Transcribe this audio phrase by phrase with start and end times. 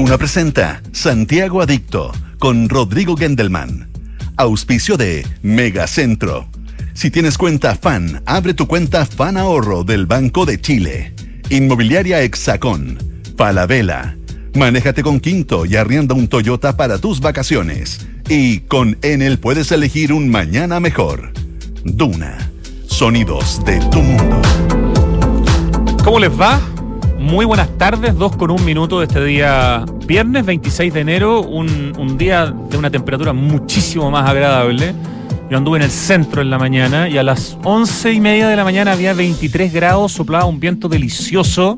[0.00, 3.90] Duna presenta Santiago Adicto con Rodrigo Gendelman.
[4.38, 6.48] Auspicio de Megacentro.
[6.94, 11.12] Si tienes cuenta FAN, abre tu cuenta FAN Ahorro del Banco de Chile.
[11.50, 12.96] Inmobiliaria Hexacón.
[13.36, 14.16] Falabella.
[14.54, 18.08] Manéjate con Quinto y arrienda un Toyota para tus vacaciones.
[18.26, 21.30] Y con Enel puedes elegir un mañana mejor.
[21.84, 22.50] Duna.
[22.86, 24.40] Sonidos de tu mundo.
[26.02, 26.58] ¿Cómo les va?
[27.20, 31.92] Muy buenas tardes, dos con un minuto de este día viernes 26 de enero, un,
[31.98, 34.94] un, día de una temperatura muchísimo más agradable.
[35.50, 38.56] Yo anduve en el centro en la mañana y a las once y media de
[38.56, 41.76] la mañana había 23 grados, soplaba un viento delicioso.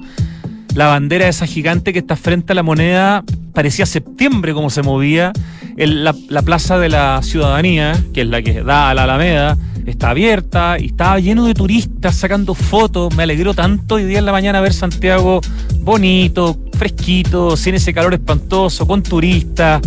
[0.76, 5.32] La bandera esa gigante que está frente a la moneda parecía septiembre como se movía.
[5.76, 9.58] El, la, la plaza de la ciudadanía, que es la que da a la Alameda,
[9.90, 13.14] está abierta y estaba lleno de turistas sacando fotos.
[13.16, 15.40] Me alegró tanto hoy día en la mañana ver Santiago
[15.80, 19.82] bonito, fresquito, sin ese calor espantoso, con turistas.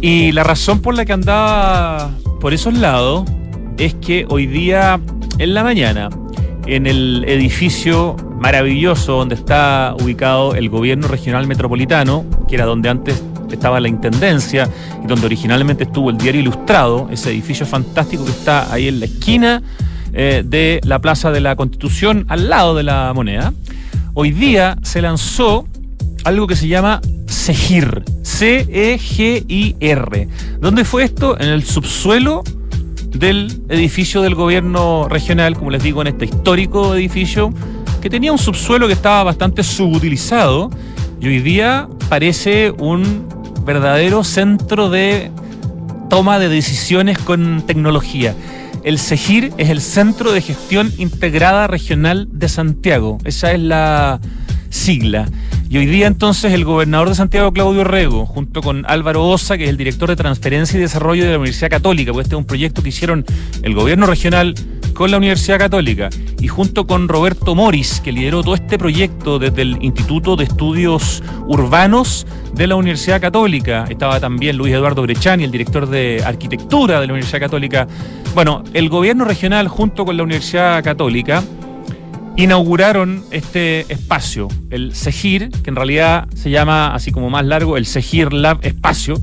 [0.00, 3.24] Y la razón por la que andaba por esos lados
[3.78, 5.00] es que hoy día
[5.38, 6.10] en la mañana,
[6.66, 13.22] en el edificio maravilloso donde está ubicado el gobierno regional metropolitano, que era donde antes
[13.54, 14.68] estaba la Intendencia
[15.02, 19.06] y donde originalmente estuvo el Diario Ilustrado, ese edificio fantástico que está ahí en la
[19.06, 19.62] esquina
[20.12, 23.52] eh, de la Plaza de la Constitución, al lado de la moneda.
[24.14, 25.66] Hoy día se lanzó
[26.24, 30.28] algo que se llama CEGIR, C-E-G-I-R.
[30.60, 31.38] ¿Dónde fue esto?
[31.38, 32.42] En el subsuelo
[33.14, 37.52] del edificio del gobierno regional, como les digo, en este histórico edificio,
[38.00, 40.70] que tenía un subsuelo que estaba bastante subutilizado
[41.20, 43.26] y hoy día parece un
[43.64, 45.30] verdadero centro de
[46.10, 48.34] toma de decisiones con tecnología.
[48.82, 53.18] El CEGIR es el Centro de Gestión Integrada Regional de Santiago.
[53.24, 54.20] Esa es la
[54.68, 55.26] sigla.
[55.70, 59.64] Y hoy día entonces el gobernador de Santiago, Claudio Rego, junto con Álvaro Osa, que
[59.64, 62.44] es el director de Transferencia y Desarrollo de la Universidad Católica, pues este es un
[62.44, 63.24] proyecto que hicieron
[63.62, 64.54] el gobierno regional
[64.94, 66.08] con la Universidad Católica,
[66.40, 71.22] y junto con Roberto Moris, que lideró todo este proyecto desde el Instituto de Estudios
[71.46, 73.84] Urbanos de la Universidad Católica.
[73.88, 77.88] Estaba también Luis Eduardo Brechani, el director de Arquitectura de la Universidad Católica.
[78.34, 81.42] Bueno, el gobierno regional junto con la Universidad Católica
[82.36, 87.86] inauguraron este espacio, el CEGIR, que en realidad se llama así como más largo, el
[87.86, 89.16] CEGIR Lab Espacio,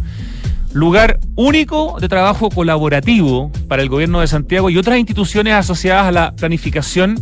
[0.73, 6.11] lugar único de trabajo colaborativo para el gobierno de Santiago y otras instituciones asociadas a
[6.11, 7.19] la planificación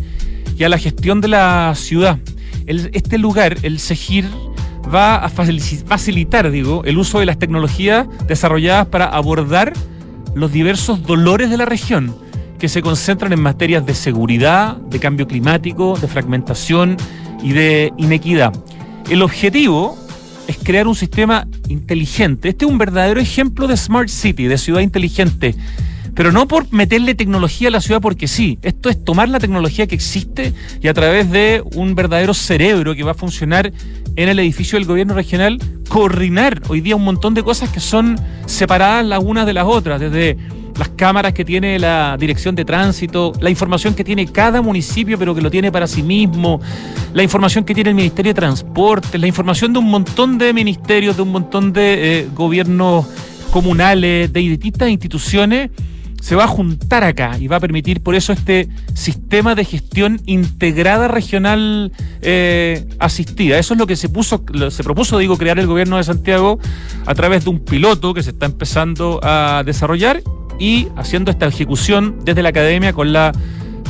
[0.58, 2.20] y a la gestión de la ciudad.
[2.66, 4.26] Este lugar, el CEGIR,
[4.94, 9.74] va a facilitar, digo, el uso de las tecnologías desarrolladas para abordar
[10.36, 12.16] los diversos dolores de la región
[12.60, 16.98] que se concentran en materias de seguridad, de cambio climático, de fragmentación
[17.42, 18.54] y de inequidad.
[19.10, 19.98] El objetivo
[20.50, 22.50] es crear un sistema inteligente.
[22.50, 25.54] Este es un verdadero ejemplo de Smart City, de ciudad inteligente.
[26.16, 28.58] Pero no por meterle tecnología a la ciudad porque sí.
[28.64, 33.04] Esto es tomar la tecnología que existe y a través de un verdadero cerebro que
[33.04, 33.72] va a funcionar
[34.16, 38.20] en el edificio del gobierno regional, coordinar hoy día un montón de cosas que son
[38.48, 40.36] separadas las unas de las otras, desde
[40.80, 45.36] las cámaras que tiene la dirección de tránsito, la información que tiene cada municipio, pero
[45.36, 46.62] que lo tiene para sí mismo,
[47.14, 51.18] la información que tiene el Ministerio de Transporte, la información de un montón de ministerios,
[51.18, 53.06] de un montón de eh, gobiernos
[53.52, 55.70] comunales, de distintas instituciones,
[56.22, 60.22] se va a juntar acá y va a permitir por eso este sistema de gestión
[60.26, 61.92] integrada regional
[62.22, 63.60] eh, asistida.
[63.60, 66.58] Eso es lo que se puso, se propuso, digo, crear el gobierno de Santiago
[67.06, 70.22] a través de un piloto que se está empezando a desarrollar
[70.60, 73.32] y haciendo esta ejecución desde la academia con la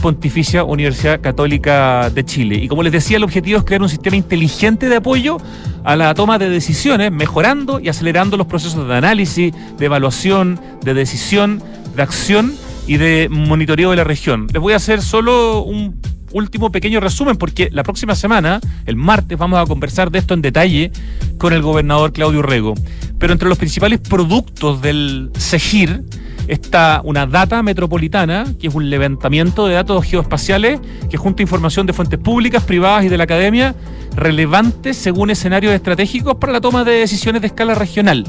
[0.01, 2.55] Pontificia Universidad Católica de Chile.
[2.55, 5.37] Y como les decía, el objetivo es crear un sistema inteligente de apoyo
[5.83, 10.93] a la toma de decisiones, mejorando y acelerando los procesos de análisis, de evaluación, de
[10.93, 11.61] decisión,
[11.95, 12.53] de acción
[12.87, 14.47] y de monitoreo de la región.
[14.53, 15.99] Les voy a hacer solo un
[16.31, 20.41] último pequeño resumen porque la próxima semana, el martes, vamos a conversar de esto en
[20.41, 20.91] detalle
[21.37, 22.75] con el gobernador Claudio Rego.
[23.17, 26.03] Pero entre los principales productos del CEGIR,
[26.49, 30.79] está una data metropolitana, que es un levantamiento de datos geoespaciales
[31.09, 33.75] que junta información de fuentes públicas, privadas y de la academia
[34.15, 38.25] relevantes según escenarios estratégicos para la toma de decisiones de escala regional.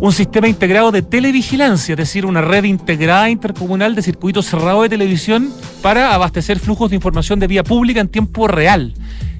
[0.00, 4.88] Un sistema integrado de televigilancia, es decir, una red integrada intercomunal de circuitos cerrados de
[4.88, 5.50] televisión
[5.82, 8.92] para abastecer flujos de información de vía pública en tiempo real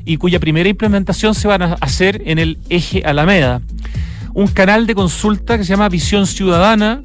[0.05, 3.63] y cuya primera implementación se va a hacer en el eje Alameda.
[4.33, 7.03] Un canal de consulta que se llama Visión Ciudadana,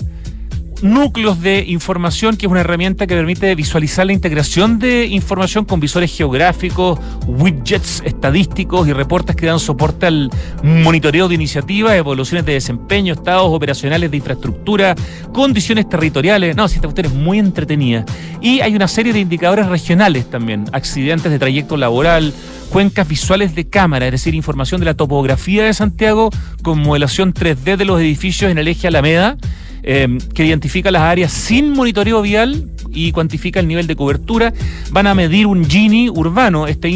[0.83, 5.79] núcleos de información, que es una herramienta que permite visualizar la integración de información con
[5.79, 10.29] visores geográficos, widgets estadísticos y reportes que dan soporte al
[10.63, 14.95] monitoreo de iniciativas, evoluciones de desempeño, estados operacionales de infraestructura,
[15.33, 16.55] condiciones territoriales.
[16.55, 18.05] No, si esta cuestión es muy entretenida.
[18.41, 22.33] Y hay una serie de indicadores regionales también, accidentes de trayecto laboral,
[22.69, 26.29] cuencas visuales de cámara, es decir, información de la topografía de Santiago
[26.61, 29.37] con modelación 3D de los edificios en el eje Alameda
[29.81, 34.53] Em, que identifica las áreas sin monitoreo vial y cuantifica el nivel de cobertura.
[34.91, 36.89] Van a medir un Gini urbano, este,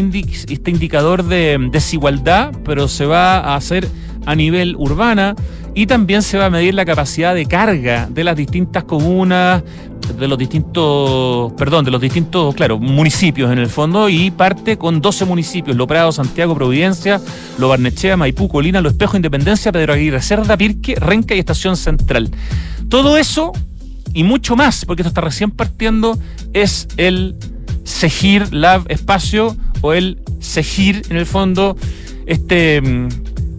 [0.49, 3.87] este indicador de desigualdad, pero se va a hacer
[4.25, 5.35] a nivel urbana
[5.75, 9.63] y también se va a medir la capacidad de carga de las distintas comunas,
[10.19, 15.01] de los distintos, perdón, de los distintos, claro, municipios en el fondo y parte con
[15.01, 17.21] 12 municipios, Lo Prado, Santiago, Providencia,
[17.57, 22.29] Lo Barnechea, Maipú, Colina, Lo Espejo, Independencia, Pedro Aguirre, Cerda, Pirque, Renca y Estación Central.
[22.89, 23.53] Todo eso
[24.13, 26.17] y mucho más, porque esto está recién partiendo,
[26.53, 27.35] es el
[27.83, 31.75] Segir Lab Espacio o el Segir, en el fondo,
[32.27, 33.07] este mm,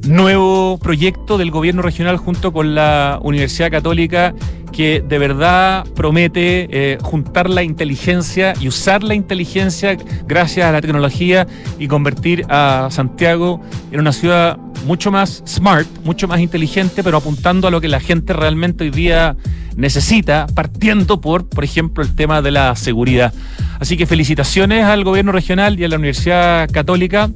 [0.06, 4.34] nuevo proyecto del gobierno regional junto con la Universidad Católica
[4.72, 9.96] que de verdad promete eh, juntar la inteligencia y usar la inteligencia
[10.26, 11.46] gracias a la tecnología
[11.78, 13.62] y convertir a Santiago
[13.92, 18.00] en una ciudad mucho más smart, mucho más inteligente, pero apuntando a lo que la
[18.00, 19.36] gente realmente hoy día
[19.76, 23.32] necesita, partiendo por, por ejemplo, el tema de la seguridad.
[23.78, 27.30] Así que felicitaciones al gobierno regional y a la Universidad Católica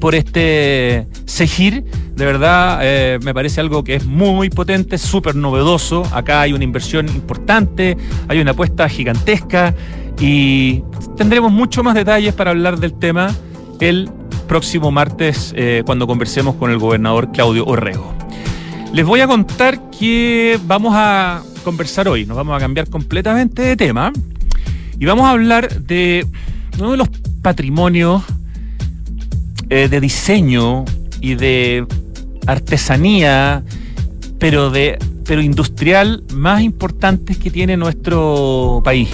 [0.00, 1.84] por este Segir.
[2.14, 6.02] De verdad, eh, me parece algo que es muy potente, súper novedoso.
[6.12, 7.96] Acá hay una inversión importante,
[8.28, 9.74] hay una apuesta gigantesca
[10.18, 10.82] y
[11.16, 13.34] tendremos mucho más detalles para hablar del tema
[13.80, 14.10] el
[14.48, 18.14] próximo martes eh, cuando conversemos con el gobernador Claudio Orrego.
[18.92, 23.76] Les voy a contar que vamos a conversar hoy, nos vamos a cambiar completamente de
[23.76, 24.12] tema
[24.98, 26.26] y vamos a hablar de
[26.78, 27.08] uno de los
[27.42, 28.22] patrimonios
[29.70, 30.84] eh, de diseño
[31.20, 31.86] y de
[32.46, 33.62] artesanía,
[34.38, 39.08] pero de pero industrial más importantes que tiene nuestro país.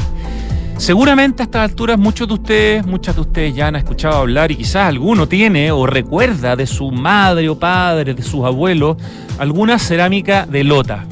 [0.76, 4.56] Seguramente a estas alturas muchos de ustedes, muchas de ustedes ya han escuchado hablar y
[4.56, 8.96] quizás alguno tiene o recuerda de su madre o padre, de sus abuelos,
[9.38, 11.06] alguna cerámica de lota.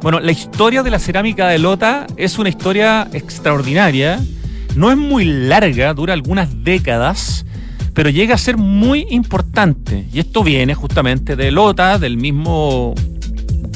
[0.00, 4.20] Bueno, la historia de la cerámica de lota es una historia extraordinaria,
[4.76, 7.44] no es muy larga, dura algunas décadas,
[7.96, 10.04] pero llega a ser muy importante.
[10.12, 12.94] Y esto viene justamente de Lota, del mismo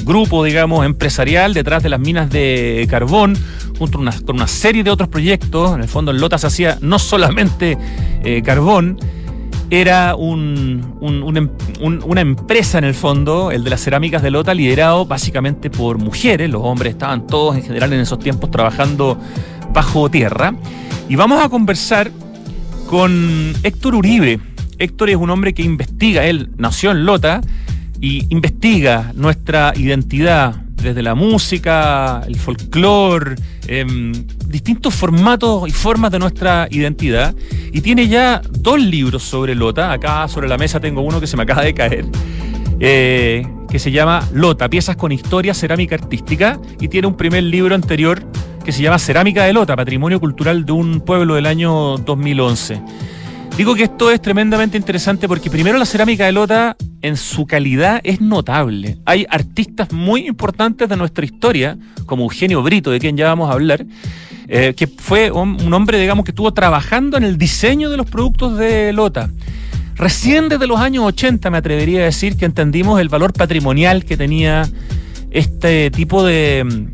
[0.05, 3.34] grupo, digamos, empresarial detrás de las minas de carbón,
[3.78, 5.75] junto con una serie de otros proyectos.
[5.75, 7.78] En el fondo, en Lota se hacía no solamente
[8.22, 8.99] eh, carbón,
[9.70, 15.70] era em, una empresa en el fondo, el de las cerámicas de Lota, liderado básicamente
[15.70, 16.50] por mujeres.
[16.50, 19.19] Los hombres estaban todos en general en esos tiempos trabajando
[19.72, 20.55] bajo tierra.
[21.08, 22.11] Y vamos a conversar
[22.90, 24.40] con Héctor Uribe.
[24.81, 27.40] Héctor es un hombre que investiga, él nació en Lota
[28.00, 33.37] y investiga nuestra identidad desde la música, el folclore,
[33.69, 34.10] em,
[34.44, 37.32] distintos formatos y formas de nuestra identidad.
[37.72, 39.93] Y tiene ya dos libros sobre Lota.
[39.93, 42.06] Acá sobre la mesa tengo uno que se me acaba de caer.
[42.81, 47.76] Eh, que se llama Lota, piezas con historia, cerámica artística, y tiene un primer libro
[47.76, 48.20] anterior
[48.64, 52.82] que se llama Cerámica de Lota, Patrimonio Cultural de un Pueblo del año 2011.
[53.56, 58.00] Digo que esto es tremendamente interesante porque primero la cerámica de Lota en su calidad
[58.05, 58.98] es notable.
[59.05, 61.76] Hay artistas muy importantes de nuestra historia,
[62.06, 63.84] como Eugenio Brito, de quien ya vamos a hablar,
[64.48, 68.56] eh, que fue un, hombre, digamos, que estuvo trabajando en el diseño de los productos
[68.56, 69.31] de Lota.
[69.96, 74.17] Recién desde los años 80 me atrevería a decir que entendimos el valor patrimonial que
[74.17, 74.67] tenía
[75.31, 76.88] este tipo de,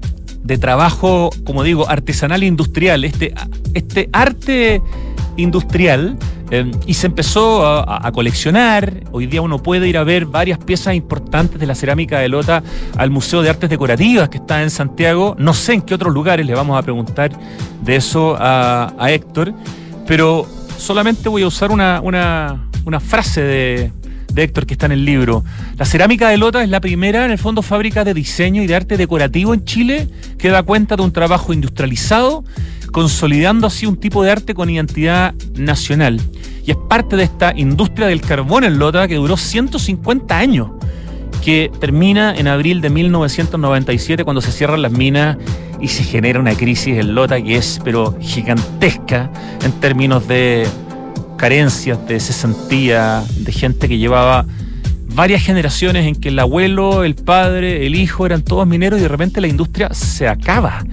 [0.46, 3.34] de trabajo, como digo, artesanal e industrial, este,
[3.74, 4.80] este arte
[5.36, 6.16] industrial
[6.50, 9.02] eh, y se empezó a, coleccionar.
[9.10, 12.62] Hoy día uno puede ir a ver varias piezas importantes de la cerámica de Lota
[12.96, 15.34] al Museo de Artes Decorativas que está en Santiago.
[15.38, 17.32] No sé en qué otros lugares le vamos a preguntar
[17.82, 19.52] de eso a, Héctor,
[20.06, 20.46] pero
[20.78, 23.92] solamente voy a usar una, una frase de,
[24.36, 25.42] de Héctor que está en el libro.
[25.76, 28.76] La cerámica de Lota es la primera, en el fondo, fábrica de diseño y de
[28.76, 32.44] arte decorativo en Chile que da cuenta de un trabajo industrializado,
[32.92, 36.20] consolidando así un tipo de arte con identidad nacional.
[36.64, 40.70] Y es parte de esta industria del carbón en Lota que duró 150 años
[41.42, 45.36] que termina en abril de 1997 cuando se cierran las minas
[45.80, 49.30] y se genera una crisis en Lota que es pero gigantesca
[49.64, 50.66] en términos de
[51.36, 54.46] carencias, de cesantía, de gente que llevaba
[55.14, 59.08] varias generaciones en que el abuelo, el padre, el hijo eran todos mineros y de
[59.08, 60.84] repente la industria se acaba.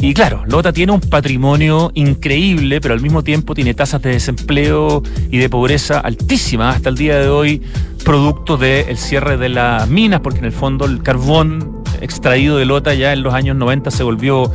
[0.00, 5.02] Y claro, Lota tiene un patrimonio increíble, pero al mismo tiempo tiene tasas de desempleo
[5.28, 7.62] y de pobreza altísimas hasta el día de hoy,
[8.04, 12.94] producto del cierre de las minas, porque en el fondo el carbón extraído de Lota
[12.94, 14.52] ya en los años 90 se volvió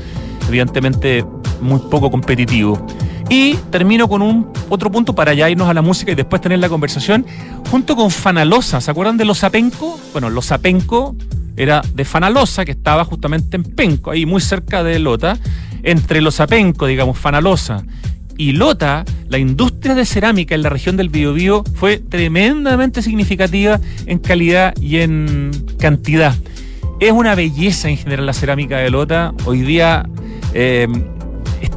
[0.48, 1.25] evidentemente
[1.60, 2.88] muy poco competitivo.
[3.36, 6.60] Y termino con un otro punto para ya irnos a la música y después tener
[6.60, 7.25] la conversación,
[7.68, 8.80] junto con Fanalosa.
[8.80, 10.00] ¿Se acuerdan de los Apenco?
[10.12, 11.16] Bueno, los Apenco
[11.58, 15.40] era de Fanalosa, que estaba justamente en Penco, ahí muy cerca de Lota.
[15.82, 17.84] Entre los Apenco, digamos, Fanalosa
[18.38, 24.20] y Lota, la industria de cerámica en la región del Biobío fue tremendamente significativa en
[24.20, 25.50] calidad y en
[25.80, 26.36] cantidad.
[27.00, 29.34] Es una belleza en general la cerámica de Lota.
[29.46, 30.08] Hoy día
[30.54, 30.88] eh,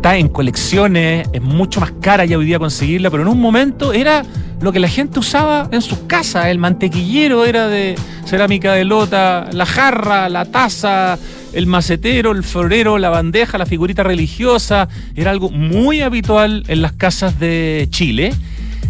[0.06, 3.92] está en colecciones, es mucho más cara ya hoy día conseguirla, pero en un momento
[3.92, 4.22] era
[4.60, 6.46] lo que la gente usaba en sus casas.
[6.46, 11.18] El mantequillero era de cerámica de lota, la jarra, la taza,
[11.52, 14.88] el macetero, el florero, la bandeja, la figurita religiosa.
[15.16, 18.32] Era algo muy habitual en las casas de Chile.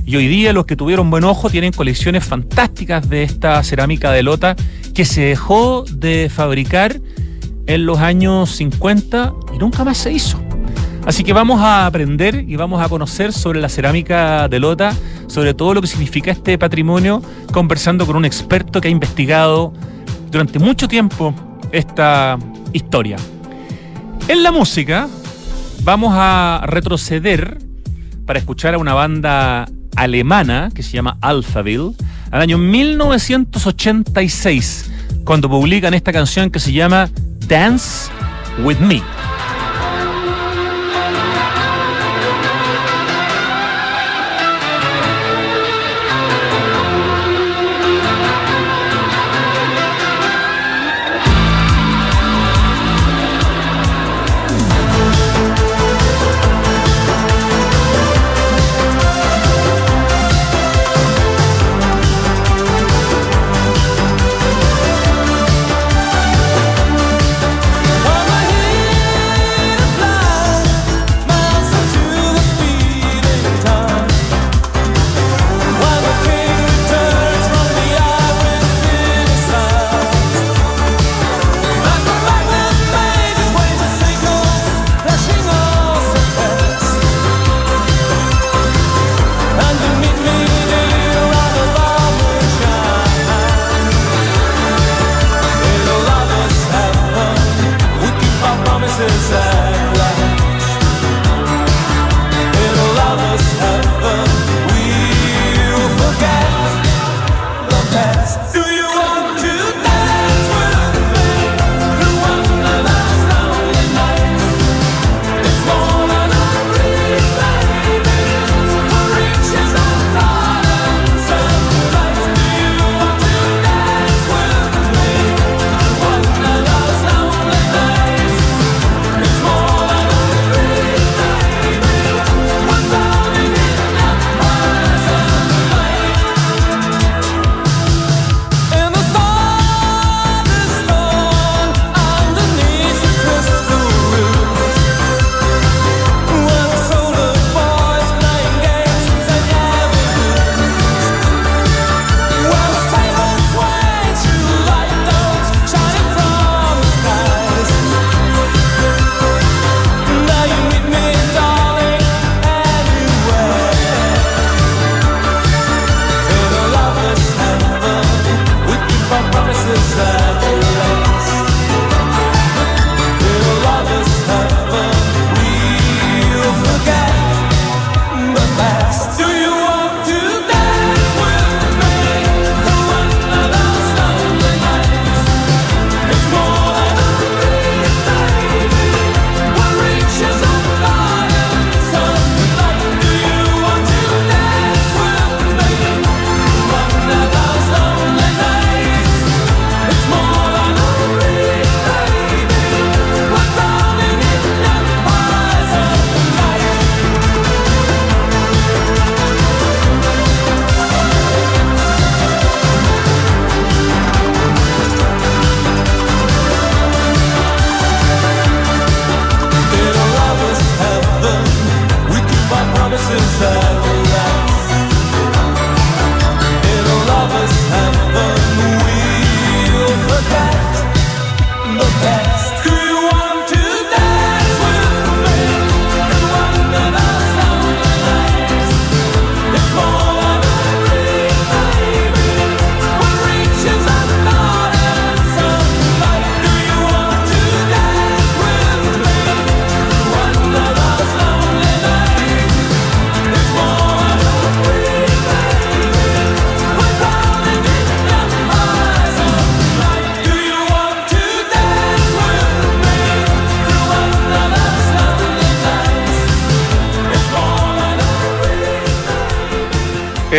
[0.04, 4.22] Y hoy día los que tuvieron buen ojo tienen colecciones fantásticas de esta cerámica de
[4.22, 4.54] lota
[4.92, 7.00] que se dejó de fabricar
[7.66, 10.45] en los años 50 y nunca más se hizo.
[11.06, 14.92] Así que vamos a aprender y vamos a conocer sobre la cerámica de Lota,
[15.28, 17.22] sobre todo lo que significa este patrimonio,
[17.52, 19.72] conversando con un experto que ha investigado
[20.32, 21.32] durante mucho tiempo
[21.70, 22.36] esta
[22.72, 23.18] historia.
[24.26, 25.06] En la música
[25.84, 27.58] vamos a retroceder
[28.26, 31.92] para escuchar a una banda alemana que se llama Alphaville
[32.32, 34.90] al año 1986,
[35.24, 37.08] cuando publican esta canción que se llama
[37.46, 38.10] Dance
[38.64, 39.00] with Me.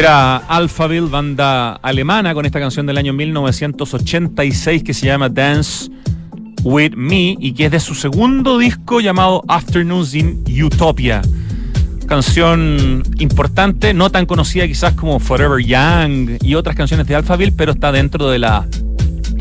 [0.07, 5.91] Era Alphaville, banda alemana, con esta canción del año 1986 que se llama Dance
[6.63, 11.21] With Me y que es de su segundo disco llamado Afternoons in Utopia.
[12.05, 17.73] Canción importante, no tan conocida quizás como Forever Young y otras canciones de Alphaville, pero
[17.73, 18.65] está dentro de las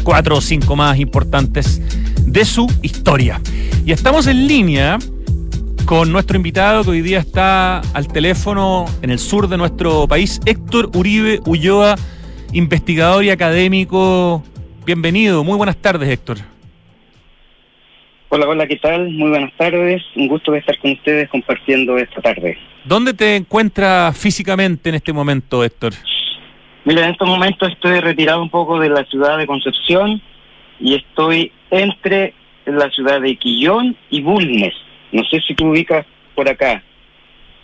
[0.02, 1.80] cuatro o cinco más importantes
[2.26, 3.40] de su historia.
[3.85, 4.99] Y estamos en línea
[5.87, 10.40] con nuestro invitado que hoy día está al teléfono en el sur de nuestro país,
[10.45, 11.95] Héctor Uribe Ulloa,
[12.52, 14.43] investigador y académico.
[14.85, 16.38] Bienvenido, muy buenas tardes, Héctor.
[18.31, 19.11] Hola, hola, ¿qué tal?
[19.11, 20.02] Muy buenas tardes.
[20.16, 22.59] Un gusto de estar con ustedes compartiendo esta tarde.
[22.85, 25.93] ¿Dónde te encuentras físicamente en este momento, Héctor?
[26.85, 30.21] Mira, en estos momentos estoy retirado un poco de la ciudad de Concepción
[30.81, 34.75] y estoy entre la ciudad de Quillón y Bulnes.
[35.12, 36.82] No sé si tú ubicas por acá.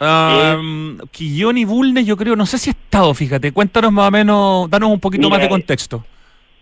[0.01, 3.53] Um, Quillón y Bulnes, yo creo, no sé si he estado, fíjate.
[3.53, 6.05] Cuéntanos más o menos, danos un poquito más de contexto.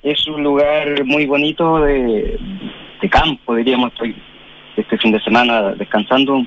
[0.02, 2.38] Es un lugar muy bonito de,
[3.10, 3.92] campo, diríamos.
[3.92, 4.14] Estoy
[4.76, 6.42] este fin de semana descansando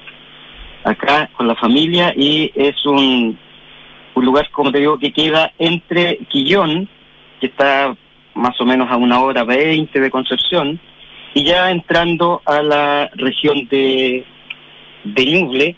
[0.84, 3.38] acá con la familia y es un,
[4.14, 6.88] un lugar, como te digo, que queda entre Quillón,
[7.40, 7.96] que está
[8.36, 10.80] más o menos a una hora veinte de Concepción,
[11.34, 14.24] y ya entrando a la región de,
[15.04, 15.76] de Ñuble,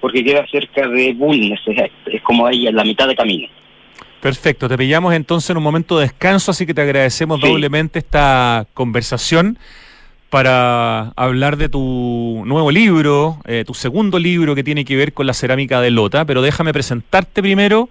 [0.00, 3.48] porque queda cerca de Bulnes, es, como ahí en la mitad de camino.
[4.20, 8.66] Perfecto, te pillamos entonces en un momento de descanso, así que te agradecemos doblemente esta
[8.74, 9.58] conversación
[10.28, 15.26] para hablar de tu nuevo libro, eh, tu segundo libro que tiene que ver con
[15.26, 17.88] la cerámica de Lota, pero déjame presentarte primero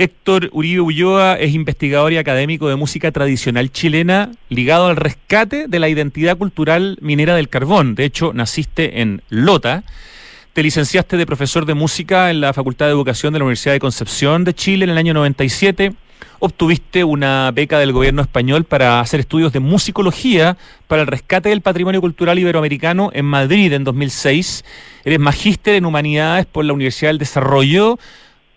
[0.00, 5.78] Héctor Uribe Ulloa es investigador y académico de música tradicional chilena ligado al rescate de
[5.78, 7.96] la identidad cultural minera del carbón.
[7.96, 9.84] De hecho, naciste en Lota.
[10.54, 13.80] Te licenciaste de profesor de música en la Facultad de Educación de la Universidad de
[13.80, 15.92] Concepción de Chile en el año 97.
[16.38, 20.56] Obtuviste una beca del gobierno español para hacer estudios de musicología
[20.88, 24.64] para el rescate del patrimonio cultural iberoamericano en Madrid en 2006.
[25.04, 27.98] Eres magíster en humanidades por la Universidad del Desarrollo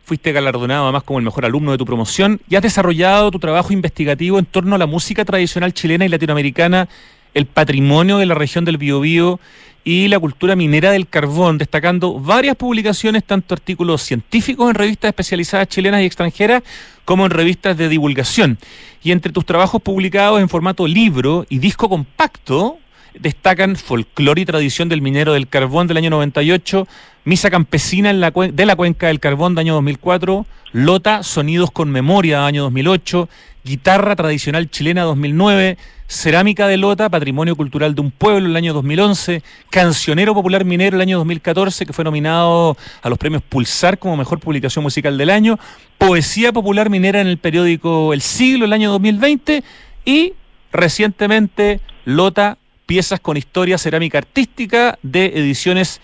[0.03, 3.73] fuiste galardonado además como el mejor alumno de tu promoción y has desarrollado tu trabajo
[3.73, 6.89] investigativo en torno a la música tradicional chilena y latinoamericana,
[7.33, 9.39] el patrimonio de la región del Biobío
[9.83, 15.67] y la cultura minera del carbón, destacando varias publicaciones, tanto artículos científicos en revistas especializadas
[15.67, 16.63] chilenas y extranjeras,
[17.05, 18.57] como en revistas de divulgación.
[19.03, 22.77] Y entre tus trabajos publicados en formato libro y disco compacto,
[23.19, 26.87] destacan Folclore y Tradición del Minero del Carbón del año 98,
[27.25, 32.63] Misa Campesina de la Cuenca del Carbón del año 2004, Lota, Sonidos con Memoria año
[32.63, 33.29] 2008,
[33.63, 39.41] Guitarra Tradicional Chilena 2009, Cerámica de Lota, Patrimonio Cultural de un Pueblo el año 2011,
[39.69, 44.41] Cancionero Popular Minero el año 2014, que fue nominado a los premios Pulsar como Mejor
[44.41, 45.57] Publicación Musical del Año,
[45.97, 49.63] Poesía Popular Minera en el periódico El Siglo el año 2020
[50.03, 50.33] y
[50.73, 56.01] recientemente Lota piezas con historia cerámica artística de ediciones.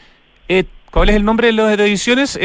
[0.91, 2.37] ¿Cuál es el nombre de las ediciones?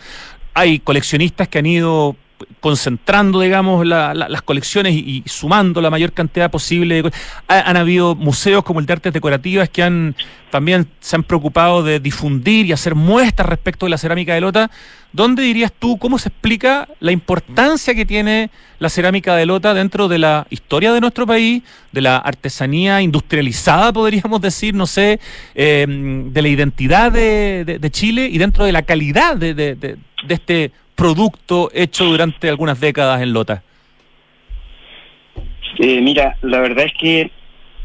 [0.54, 2.16] Hay coleccionistas que han ido
[2.60, 7.02] concentrando, digamos, las colecciones y, sumando la mayor cantidad posible.
[7.46, 10.14] han habido museos como el de artes decorativas que han
[10.50, 14.70] también se han preocupado de difundir y hacer muestras respecto de la cerámica de Lota.
[15.12, 20.06] ¿Dónde dirías tú cómo se explica la importancia que tiene la cerámica de Lota dentro
[20.06, 25.18] de la historia de nuestro país, de la artesanía industrializada, podríamos decir, no sé,
[25.54, 31.70] em, de la identidad de, Chile y dentro de la calidad de, de este producto
[31.72, 33.62] hecho durante algunas décadas en Lota?
[35.78, 37.30] Eh, mira, la verdad es que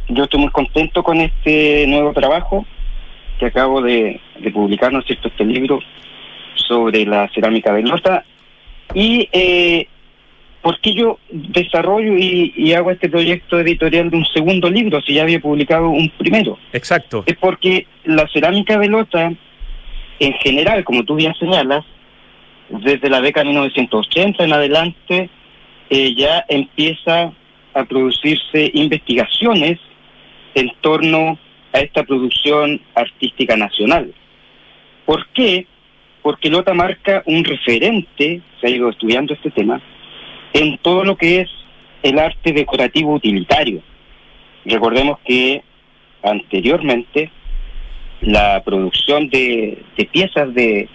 [0.10, 2.65] yo estoy muy contento con este nuevo trabajo
[3.39, 4.19] que acabo de,
[4.54, 5.80] publicar, ¿no es cierto?, este libro
[6.56, 8.26] sobre la cerámica de Lota.
[8.93, 9.88] Y eh,
[10.62, 15.24] ¿por qué yo desarrollo y, hago este proyecto editorial de un segundo libro si ya
[15.24, 16.58] había publicado un primero?
[16.72, 17.24] Exacto.
[17.28, 19.32] Es porque la cerámica de Lota,
[20.19, 21.86] en general, como tú bien señalas,
[22.81, 25.29] desde la década de 1980 en adelante,
[25.89, 27.31] eh, ya empieza
[27.73, 29.79] a producirse investigaciones
[30.55, 31.38] en torno
[31.71, 34.13] a esta producción artística nacional.
[35.05, 35.67] ¿Por qué?
[36.21, 39.81] Porque Lota marca un referente, se ha ido estudiando este tema,
[40.53, 41.49] en todo lo que es
[42.03, 43.81] el arte decorativo utilitario.
[44.65, 45.63] Recordemos que
[46.21, 47.29] anteriormente
[48.21, 50.88] la producción de, piezas de,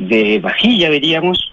[0.00, 1.52] de vajilla, diríamos,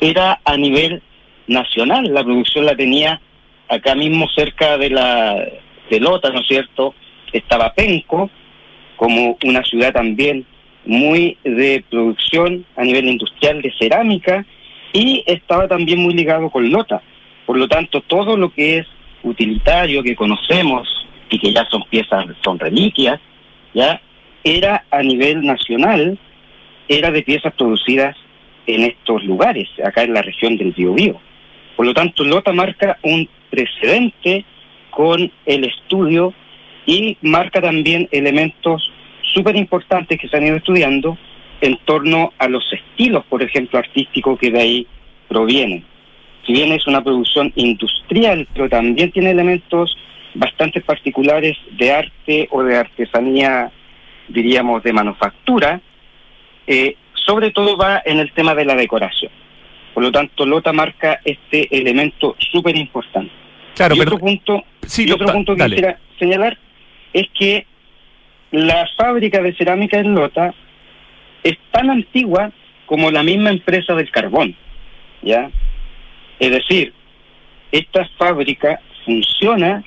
[0.00, 1.02] era a nivel
[1.46, 2.12] nacional.
[2.12, 3.20] La producción la tenía
[3.68, 5.34] acá mismo cerca de la
[5.90, 6.94] de Lota, ¿no es cierto?
[7.32, 8.30] Estaba Penco,
[8.96, 10.44] como una ciudad también
[10.84, 14.44] muy de producción a nivel industrial de cerámica
[14.92, 17.02] y estaba también muy ligado con Lota.
[17.44, 18.86] Por lo tanto, todo lo que es
[19.22, 20.88] utilitario que conocemos
[21.30, 23.20] y que ya son piezas, son reliquias,
[23.74, 24.00] ya
[24.44, 26.18] era a nivel nacional,
[26.88, 28.16] era de piezas producidas
[28.66, 31.20] en estos lugares, acá en la región del Biobío.
[31.76, 34.44] Por lo tanto, Lota marca un precedente
[34.90, 36.32] con el estudio
[36.86, 38.90] y marca también elementos
[39.34, 41.18] súper importantes que se han ido estudiando
[41.60, 44.86] en torno a los estilos, por ejemplo, artísticos que de ahí
[45.28, 45.84] provienen.
[46.46, 49.96] Si bien es una producción industrial, pero también tiene elementos
[50.34, 53.70] bastante particulares de arte o de artesanía,
[54.28, 55.80] diríamos, de manufactura,
[56.66, 59.30] eh, sobre todo va en el tema de la decoración.
[59.94, 63.32] Por lo tanto, Lota marca este elemento súper importante.
[63.74, 66.58] Claro, y otro punto, sí, otro punto que quisiera señalar
[67.12, 67.66] es que
[68.50, 70.54] la fábrica de cerámica en Lota
[71.42, 72.52] es tan antigua
[72.86, 74.54] como la misma empresa del carbón,
[75.22, 75.50] ¿ya?
[76.38, 76.92] Es decir,
[77.72, 79.82] esta fábrica funciona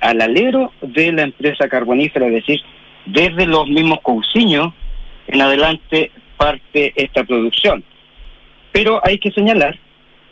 [0.00, 2.60] al alero de la empresa carbonífera, es decir,
[3.06, 4.72] desde los mismos cousiños
[5.32, 7.82] en adelante parte esta producción.
[8.70, 9.78] Pero hay que señalar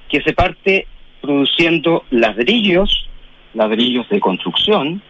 [0.09, 0.87] que se parte
[1.21, 3.09] produciendo ladrillos,
[3.55, 5.03] ladrillos de construcción,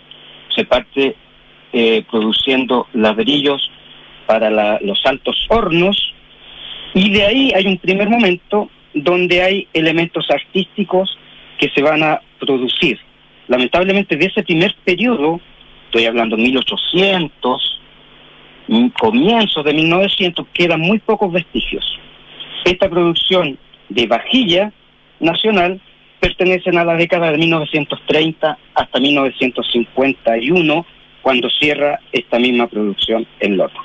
[0.55, 1.16] se parte
[1.72, 3.70] eh, produciendo ladrillos
[4.26, 6.14] para los altos hornos,
[6.94, 11.18] y de ahí hay un primer momento donde hay elementos artísticos
[11.59, 12.98] que se van a producir.
[13.48, 15.40] Lamentablemente de ese primer periodo,
[15.87, 17.79] estoy hablando 1800, mm,
[18.98, 21.85] comienzos de 1900, quedan muy pocos vestigios
[22.64, 24.72] esta producción de vajilla
[25.18, 25.80] nacional
[26.20, 30.87] pertenecen a la década de 1930 hasta 1951,
[31.22, 33.78] cuando cierra esta misma producción en Lota.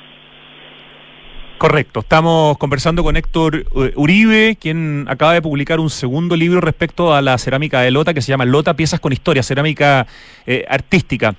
[1.58, 7.14] Correcto, estamos conversando con Héctor eh, Uribe, quien acaba de publicar un segundo libro respecto
[7.14, 10.06] a la cerámica de Lota, que se llama Lota Piezas con Historia, cerámica
[10.46, 11.34] eh, artística.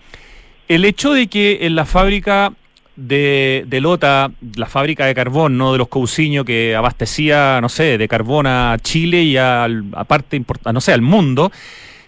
[0.67, 2.53] El hecho de que en la fábrica
[2.97, 5.71] de, de, Lota, la fábrica de carbón, ¿no?
[5.71, 10.81] De los Cousiño que abastecía, no sé, de carbón a Chile y al, aparte, no
[10.81, 11.51] sé, al mundo,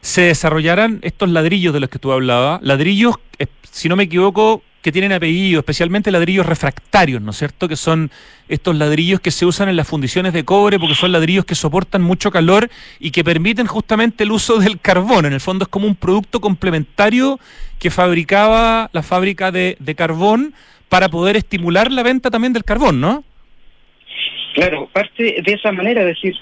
[0.01, 4.63] se desarrollaran estos ladrillos de los que tú hablabas, ladrillos, eh, si no me equivoco,
[4.81, 7.67] que tienen apellido, especialmente ladrillos refractarios, ¿no es cierto?
[7.67, 8.11] Que son
[8.47, 12.01] estos ladrillos que se usan en las fundiciones de cobre porque son ladrillos que soportan
[12.01, 15.25] mucho calor y que permiten justamente el uso del carbón.
[15.25, 17.39] En el fondo es como un producto complementario
[17.77, 20.53] que fabricaba la fábrica de, de carbón
[20.89, 23.23] para poder estimular la venta también del carbón, ¿no?
[24.53, 26.35] Claro, parte de esa manera, es decir,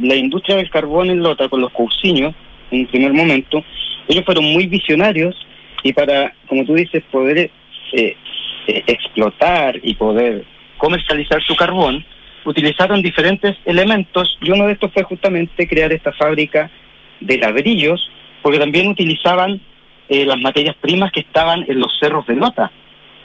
[0.00, 2.34] la industria del carbón en Lota con los cousiños,
[2.70, 3.64] en primer momento,
[4.08, 5.34] ellos fueron muy visionarios
[5.82, 7.50] y para, como tú dices, poder
[7.92, 8.16] eh,
[8.66, 10.44] eh, explotar y poder
[10.78, 12.04] comercializar su carbón,
[12.44, 16.70] utilizaron diferentes elementos y uno de estos fue justamente crear esta fábrica
[17.20, 18.10] de ladrillos,
[18.42, 19.60] porque también utilizaban
[20.08, 22.70] eh, las materias primas que estaban en los cerros de Lota.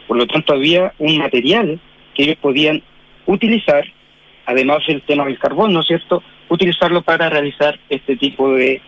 [0.08, 1.80] Por lo tanto, había un material
[2.13, 2.82] que ellos podían
[3.26, 3.86] utilizar,
[4.46, 8.82] además del tema del carbón, ¿no es cierto?, utilizarlo para realizar este tipo de,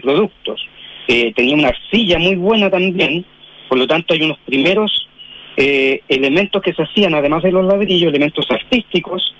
[0.00, 0.64] productos.
[1.08, 3.24] Eh, tenía una arcilla muy buena también,
[3.68, 5.08] por lo tanto hay unos primeros
[5.56, 9.34] eh, elementos que se hacían, además de los ladrillos, elementos artísticos,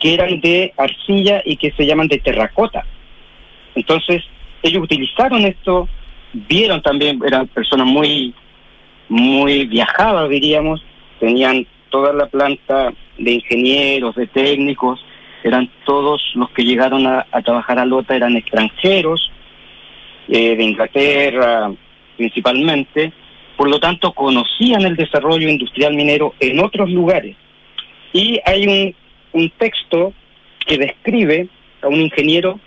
[0.00, 2.84] que eran de arcilla y que se llaman de terracota.
[3.74, 4.24] Entonces,
[4.62, 5.88] ellos utilizaron esto,
[6.32, 8.34] vieron también, eran personas muy
[9.12, 10.82] muy viajadas, diríamos,
[11.20, 15.04] tenían toda la planta de ingenieros, de técnicos,
[15.44, 19.30] eran todos los que llegaron a, trabajar a Lota, eran extranjeros,
[20.28, 21.70] eh, de Inglaterra
[22.16, 23.12] principalmente,
[23.56, 27.36] por lo tanto conocían el desarrollo industrial minero en otros lugares.
[28.14, 28.94] Y hay un,
[29.32, 30.14] un texto
[30.66, 31.48] que describe
[31.82, 32.58] a un ingeniero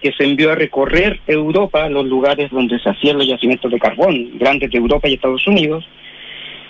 [0.00, 4.38] que se envió a recorrer Europa, los lugares donde se hacían los yacimientos de carbón,
[4.38, 5.88] grandes de Europa y Estados Unidos,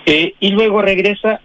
[0.05, 1.41] eh, y luego regresa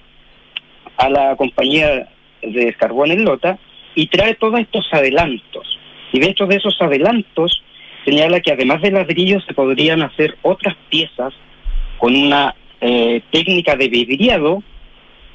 [0.96, 2.08] a la compañía
[2.42, 3.58] de carbón en Lota
[3.94, 5.78] y trae todos estos adelantos.
[6.12, 7.62] Y dentro de esos adelantos
[8.04, 11.34] señala que además de ladrillos se podrían hacer otras piezas
[11.98, 14.62] con una eh, técnica de vidriado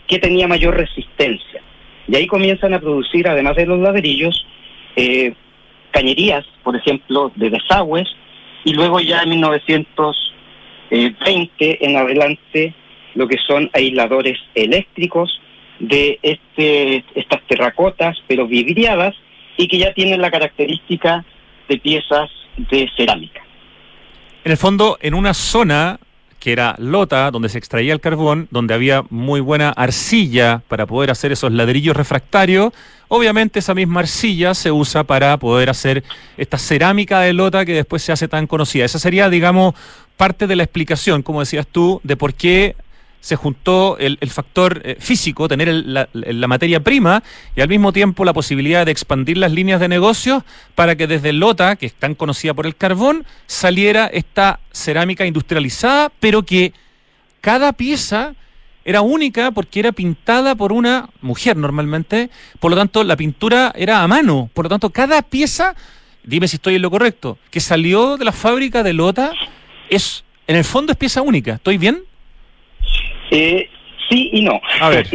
[0.08, 1.62] que tenía mayor resistencia.
[2.08, 4.46] Y ahí comienzan a producir, además de los ladrillos,
[4.96, 5.34] eh,
[5.92, 8.08] cañerías, por ejemplo, de desagües,
[8.64, 12.76] y luego ya en 1920 en adelante
[13.16, 15.40] lo que son aisladores eléctricos
[15.80, 19.16] de este, estas terracotas, pero vidriadas,
[19.58, 21.26] y que ya tienen la característica
[21.68, 23.42] de piezas de cerámica.
[24.44, 26.00] En el fondo, en una zona
[26.40, 31.12] que era lota, donde se extraía el carbón, donde había muy buena arcilla para poder
[31.12, 32.74] hacer esos ladrillos refractarios.
[33.10, 36.04] Obviamente esa misma arcilla se usa para poder hacer
[36.38, 38.86] esta cerámica de lota que después se hace tan conocida.
[38.86, 39.74] Esa sería, digamos,
[40.16, 42.76] parte de la explicación, como decías tú, de por qué
[43.20, 47.24] se juntó el, factor eh, físico, tener la, materia prima
[47.56, 50.46] y al mismo tiempo la posibilidad de expandir las líneas de negocio
[50.76, 56.12] para que desde Lota, que es tan conocida por el carbón, saliera esta cerámica industrializada,
[56.20, 56.74] pero que
[57.42, 58.36] cada pieza
[58.90, 64.02] era única porque era pintada por una mujer normalmente, por lo tanto la pintura era
[64.02, 65.76] a mano, por lo tanto cada pieza,
[66.24, 69.32] dime si estoy en lo correcto, que salió de la fábrica de Lota
[69.92, 72.00] es en el fondo es pieza única, ¿estoy bien?
[73.30, 73.70] Eh,
[74.10, 74.60] sí y no.
[74.82, 75.06] A ver.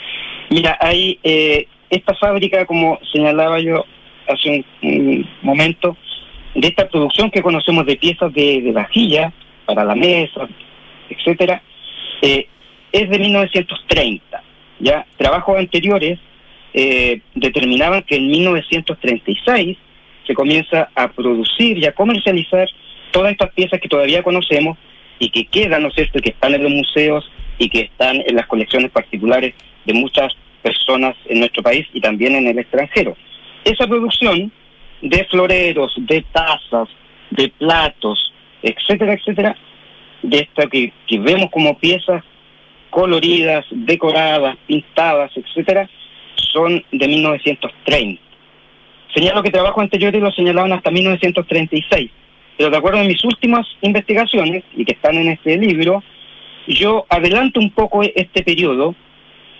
[0.50, 3.86] Mira, hay eh, esta fábrica, como señalaba yo
[4.28, 5.96] hace un, momento,
[6.54, 9.32] de esta producción que conocemos de piezas de, de vajilla
[9.64, 10.46] para la mesa,
[11.08, 11.62] etcétera,
[12.20, 12.48] eh,
[12.96, 14.42] es de 1930.
[14.80, 16.18] Ya trabajos anteriores
[16.72, 19.76] eh, determinaban que en 1936
[20.26, 22.68] se comienza a producir y a comercializar
[23.10, 24.78] todas estas piezas que todavía conocemos
[25.18, 28.34] y que quedan, ¿no es cierto?, que están en los museos y que están en
[28.34, 29.54] las colecciones particulares
[29.84, 30.32] de muchas
[30.62, 33.16] personas en nuestro país y también en el extranjero.
[33.64, 34.50] Esa producción
[35.02, 36.88] de floreros, de tazas,
[37.30, 38.32] de platos,
[38.62, 39.56] etcétera, etcétera,
[40.22, 42.22] de esta que, que vemos como piezas
[42.96, 45.86] coloridas, decoradas, pintadas, etcétera,
[46.50, 48.22] son de 1930.
[49.14, 52.10] Señalo que trabajos anteriores lo señalaban hasta 1936,
[52.56, 56.02] pero de acuerdo a mis últimas investigaciones, y que están en este libro,
[56.68, 58.94] yo adelanto un poco este periodo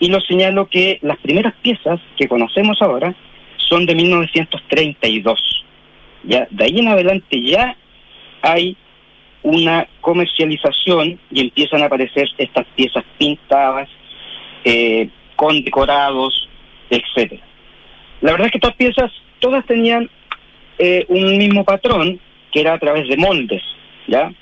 [0.01, 3.15] y lo señalo que las primeras piezas que conocemos ahora
[3.59, 5.67] son de 1932.
[6.25, 7.77] Ya, de ahí en adelante ya
[8.41, 8.79] hay
[9.43, 13.89] una comercialización y empiezan a aparecer estas piezas pintadas,
[14.65, 16.49] eh, con decorados,
[16.91, 17.43] etcétera.
[18.21, 20.11] La verdad es que estas piezas todas tenían
[20.79, 22.19] eh, un mismo patrón,
[22.53, 23.63] que era a través de moldes,
[24.09, 24.33] ¿ya?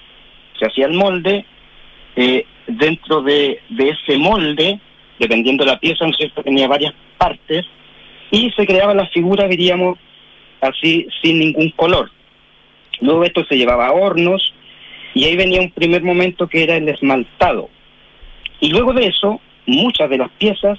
[0.58, 1.44] Se hacía el molde,
[2.16, 4.78] eh, dentro de, ese molde,
[5.18, 7.66] dependiendo de la pieza, ¿no tenía varias partes,
[8.30, 9.98] y se creaba la figura, diríamos,
[10.60, 12.10] así, sin ningún color.
[13.00, 14.53] Luego esto se llevaba a hornos,
[15.14, 17.70] y ahí venía un primer momento que era el esmaltado.
[18.60, 20.78] Y luego de eso, muchas de las piezas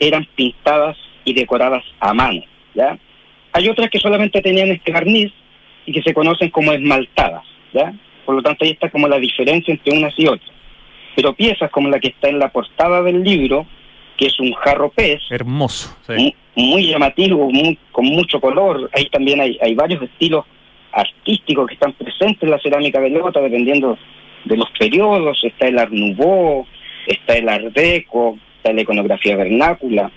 [0.00, 2.42] eran pintadas y decoradas a mano,
[2.74, 2.98] ¿ya?
[3.52, 5.32] Hay otras que solamente tenían este barniz
[5.86, 7.92] y que se conocen como esmaltadas, ¿ya?
[8.24, 10.54] Por lo tanto, ahí está como la diferencia entre unas y otras
[11.14, 13.66] pero piezas como la que está en la portada del libro,
[14.16, 15.20] que es un jarro pez.
[15.30, 15.96] Hermoso.
[16.56, 17.50] Muy, llamativo,
[17.90, 18.88] con mucho color.
[18.92, 20.44] Ahí también hay, hay varios estilos
[20.94, 23.98] artísticos que están presentes en la cerámica de Lota, dependiendo
[24.44, 25.42] de los periodos.
[25.42, 26.66] Está el Art Nouveau,
[27.06, 30.10] está el Art Deco, está la iconografía vernácula,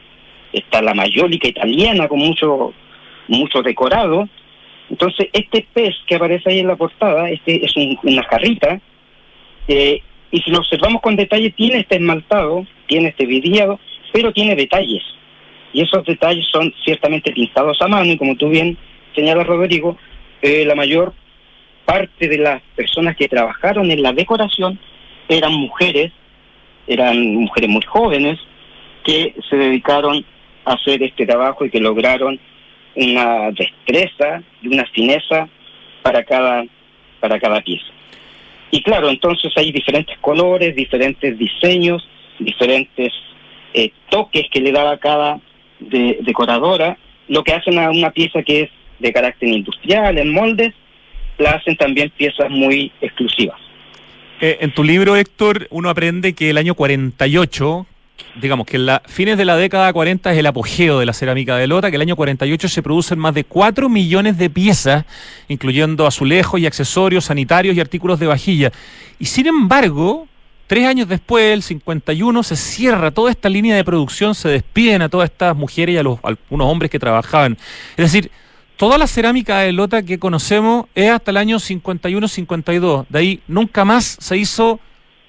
[0.54, 2.74] está la mayólica italiana con mucho,
[3.28, 4.28] mucho decorado.
[4.90, 8.80] Entonces, este pez que aparece ahí en la portada, este es una jarrita,
[9.68, 13.80] eh, y si lo observamos con detalle, tiene este esmaltado, tiene este vidriado,
[14.14, 15.04] pero tiene detalles.
[15.74, 18.78] Y esos detalles son ciertamente pintados a mano, y como tú bien
[19.14, 19.98] señalas, Rodrigo,
[20.42, 21.14] eh, la mayor
[21.86, 24.80] parte de las personas que trabajaron en la decoración
[25.30, 26.12] eran mujeres,
[26.88, 28.40] eran mujeres muy jóvenes,
[29.04, 30.26] que se dedicaron
[30.66, 32.40] a hacer este trabajo y que lograron
[32.96, 35.48] una destreza y una fineza
[36.02, 36.66] para cada,
[37.20, 37.86] para cada pieza.
[38.72, 42.08] Y claro, entonces hay diferentes colores, diferentes diseños,
[42.40, 43.14] diferentes
[43.74, 45.40] eh, toques que le da a cada
[45.80, 46.98] decoradora,
[47.28, 50.74] lo que hacen a una pieza que es de carácter industrial, en moldes,
[51.38, 53.60] la hacen también piezas muy exclusivas.
[54.40, 57.86] Eh, en tu libro, Héctor, uno aprende que el año 48,
[58.40, 61.66] digamos que en fines de la década 40 es el apogeo de la cerámica de
[61.66, 65.06] Lota, que el año 48 se producen más de 4 millones de piezas,
[65.48, 68.72] incluyendo azulejos y accesorios sanitarios y artículos de vajilla.
[69.18, 70.28] Y sin embargo,
[70.68, 75.10] tres años después, el 51, se cierra toda esta línea de producción, se despiden a
[75.10, 77.58] todas estas mujeres y a, los, a algunos hombres que trabajaban.
[77.96, 78.30] Es decir,
[78.78, 83.08] toda la cerámica de Lota que conocemos es hasta el año 51-52.
[83.10, 84.80] De ahí nunca más se hizo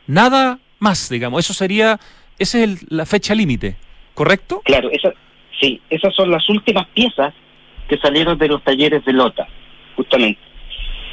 [0.07, 1.45] nada más, digamos.
[1.45, 1.99] Eso sería,
[2.39, 3.77] esa es la fecha límite,
[4.15, 4.61] ¿correcto?
[4.65, 5.13] Claro, esa,
[5.61, 7.35] sí, esas son las últimas piezas
[7.89, 9.49] que salieron de los talleres de Lota,
[9.97, 10.41] justamente.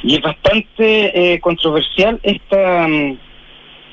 [0.02, 3.18] Y es bastante eh, controversial esta, mm,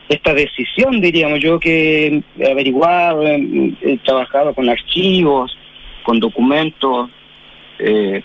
[0.09, 5.57] esta decisión, diríamos yo, que he averiguado, he trabajado con archivos,
[6.03, 7.09] con documentos
[7.79, 8.21] eh,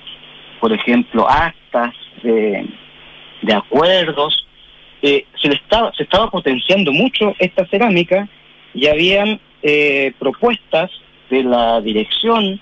[0.60, 2.66] por ejemplo, actas de,
[3.52, 4.46] acuerdos.
[5.02, 8.28] Eh, se, le estaba, se estaba potenciando mucho esta cerámica
[8.74, 10.90] y habían eh, propuestas
[11.30, 12.60] de la dirección,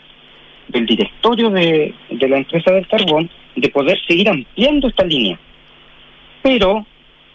[0.68, 5.38] del directorio de, de la empresa del carbón, de poder seguir ampliando esta línea.
[6.42, 6.86] Pero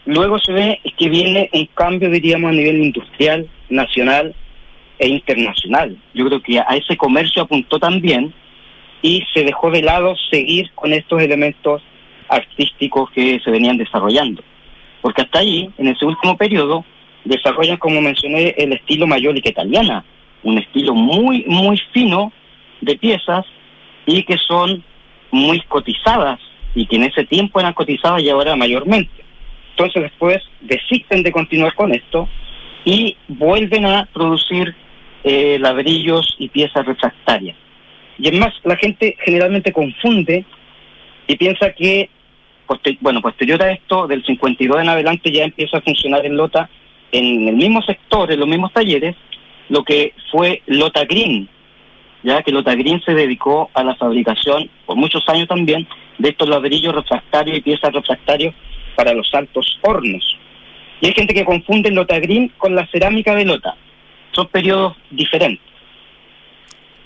[0.06, 4.36] luego se ve que viene un cambio, diríamos, a nivel industrial, nacional
[5.00, 5.98] e internacional.
[6.14, 8.34] Yo creo que a ese comercio apuntó también
[9.02, 11.82] y se dejó de lado seguir con estos elementos
[12.30, 14.44] artísticos que se venían desarrollando.
[15.02, 16.86] Porque hasta ahí, en ese último periodo,
[17.26, 20.04] desarrollan, como mencioné, el estilo mayólica italiana,
[20.44, 22.32] un estilo muy, muy fino
[22.82, 23.46] de piezas
[24.06, 24.84] y que son
[25.32, 26.40] muy cotizadas
[26.74, 29.24] y que en ese tiempo eran cotizadas y ahora mayormente.
[29.72, 32.28] Entonces después desisten de continuar con esto
[32.86, 34.76] y vuelven a producir
[35.24, 37.56] eh, ladrillos y piezas refractarias.
[38.22, 40.46] Y es más, la gente generalmente confunde
[41.26, 42.08] y piensa que,
[43.00, 46.70] bueno, posterior a esto, del 52 en adelante ya empieza a funcionar en Lota,
[47.12, 49.16] en el mismo sector, en los mismos talleres,
[49.70, 51.50] lo que fue Lota Green,
[52.22, 55.88] ya que Lota Green se dedicó a la fabricación, por muchos años también,
[56.20, 58.54] de estos ladrillos refractarios y piezas refractarios
[58.96, 60.38] para los altos hornos.
[61.02, 63.76] Y hay gente que confunde Lota Green con la cerámica de Lota.
[64.32, 65.71] Son periodos diferentes.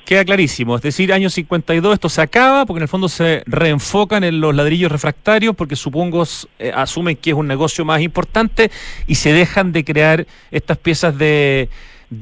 [0.06, 4.24] Queda clarísimo, es decir, año 52 esto se acaba porque en el fondo se reenfocan
[4.24, 6.24] en los ladrillos refractarios porque supongo
[6.60, 8.70] eh, asumen que es un negocio más importante
[9.08, 11.70] y se dejan de crear estas piezas de,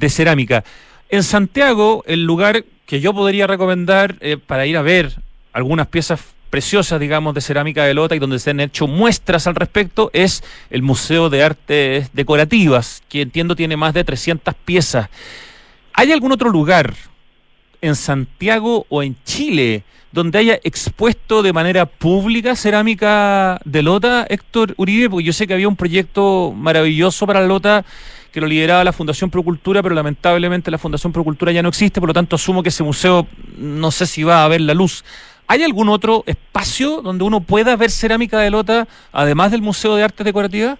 [0.07, 0.63] cerámica.
[1.09, 5.19] En Santiago, el lugar que yo podría recomendar eh, para ir a ver
[5.51, 9.55] algunas piezas preciosas, digamos, de cerámica de lota y donde se han hecho muestras al
[9.55, 15.09] respecto es el Museo de Artes Decorativas, que entiendo tiene más de 300 piezas.
[15.93, 16.93] ¿Hay algún otro lugar
[17.83, 24.73] en Santiago o en Chile, donde haya expuesto de manera pública cerámica de Lota, Héctor
[24.77, 27.83] Uribe, porque yo sé que había un proyecto maravilloso para Lota
[28.31, 32.07] que lo lideraba la Fundación Procultura, pero lamentablemente la Fundación Procultura ya no existe, por
[32.07, 35.03] lo tanto asumo que ese museo no sé si va a ver la luz.
[35.47, 40.03] ¿Hay algún otro espacio donde uno pueda ver cerámica de Lota, además del Museo de
[40.03, 40.79] Artes Decorativas?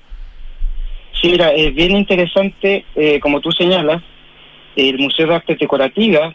[1.22, 4.02] Sí, mira, es bien interesante, eh, como tú señalas,
[4.78, 6.34] el Museo de Artes Decorativas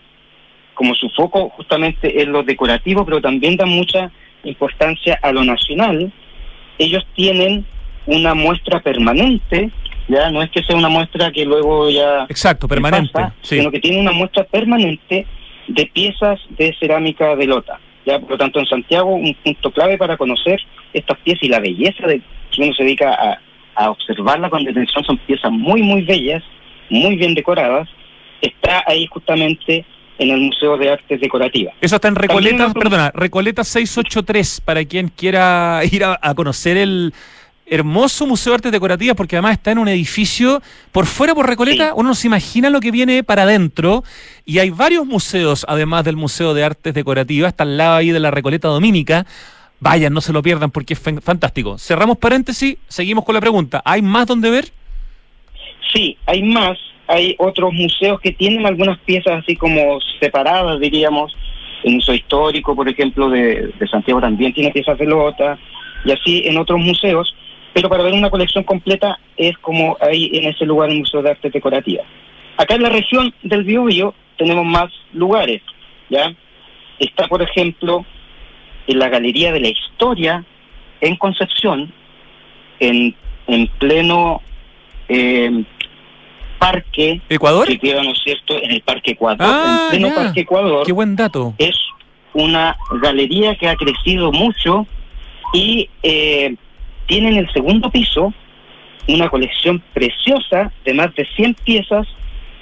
[0.79, 4.13] como su foco justamente es lo decorativo, pero también dan mucha
[4.45, 6.13] importancia a lo nacional,
[6.79, 7.67] ellos tienen
[8.07, 9.73] una muestra permanente,
[10.07, 12.27] ya no es que sea una muestra que luego ya...
[12.29, 13.11] Exacto, permanente.
[13.43, 15.27] Sino que tiene una muestra permanente
[15.67, 17.81] de piezas de cerámica de lota.
[18.07, 20.61] Ya, por lo tanto, en Santiago, un punto clave para conocer
[20.93, 23.41] estas piezas y la belleza de que uno se dedica a,
[23.75, 26.45] a observarla con detención, son piezas muy, muy bellas,
[26.89, 27.89] muy bien decoradas.
[28.41, 29.85] Está ahí justamente
[30.19, 31.75] en el Museo de Artes Decorativas.
[31.81, 37.15] Eso está en Recoleta, perdona, Recoleta 683, para quien quiera ir a, conocer el
[37.67, 41.93] hermoso Museo de Artes Decorativas, porque además está en un edificio por fuera por Recoleta,
[41.95, 44.03] uno se imagina lo que viene para adentro,
[44.45, 48.21] y hay varios museos, además del Museo de Artes Decorativas, está al lado ahí de
[48.21, 49.27] la Recoleta Dominica.
[49.81, 51.79] Vayan, no se lo pierdan porque es fantástico.
[51.79, 53.81] Cerramos paréntesis, seguimos con la pregunta.
[53.85, 54.73] ¿Hay más donde ver?
[55.93, 56.77] Sí, hay más
[57.09, 61.35] hay otros museos que tienen algunas piezas así como separadas, diríamos.
[61.83, 65.59] El Museo Histórico, por ejemplo, de, Santiago también tiene piezas de lota,
[66.05, 67.35] y así en otros museos.
[67.73, 71.31] Pero para ver una colección completa es como hay en ese lugar el Museo de
[71.31, 72.03] Arte Decorativa.
[72.59, 75.63] Acá en la región del Biobío tenemos más lugares,
[76.11, 76.35] ¿ya?
[76.99, 78.05] Está, por ejemplo,
[78.87, 80.45] en la Galería de la Historia
[81.01, 81.93] en Concepción,
[82.81, 83.15] en,
[83.47, 84.43] en pleno
[85.09, 85.65] eh,
[86.59, 87.67] parque ¿Ecuador?
[87.67, 89.47] que queda, ¿no es cierto?, en el Parque Ecuador.
[89.49, 90.87] Ah, en pleno Parque Ecuador.
[90.87, 91.55] Qué buen dato.
[91.59, 91.77] Es
[92.35, 94.87] una galería que ha crecido mucho
[95.53, 96.55] y eh,
[97.07, 98.33] tiene en el segundo piso
[99.09, 102.07] una colección preciosa de más de 100 piezas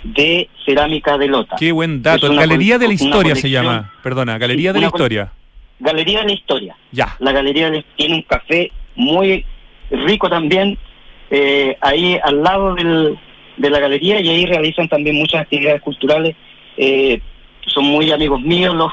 [0.04, 1.56] de cerámica de lota.
[1.58, 2.32] Qué buen dato.
[2.32, 3.92] Galería de la Historia se llama.
[4.02, 5.32] Perdona, Galería de la Historia.
[5.80, 6.76] Galería de la Historia.
[6.92, 7.16] Ya.
[7.18, 9.44] La Galería de, tiene un café muy
[9.90, 10.78] rico también
[11.30, 13.18] eh, ahí al lado del,
[13.56, 16.36] de la galería y ahí realizan también muchas actividades culturales.
[16.76, 17.20] Eh,
[17.66, 18.92] son muy amigos míos los,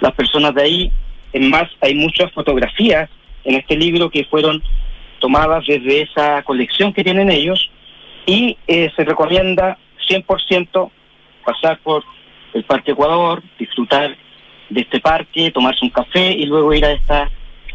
[0.00, 0.92] las personas de ahí.
[1.32, 3.08] Es más, hay muchas fotografías
[3.44, 4.62] en este libro que fueron
[5.18, 7.70] tomadas desde esa colección que tienen ellos
[8.26, 10.90] y eh, se recomienda 100%
[11.44, 12.04] pasar por
[12.54, 14.16] el Parque Ecuador, disfrutar
[14.68, 17.30] de este parque, tomarse un café y luego ir a esta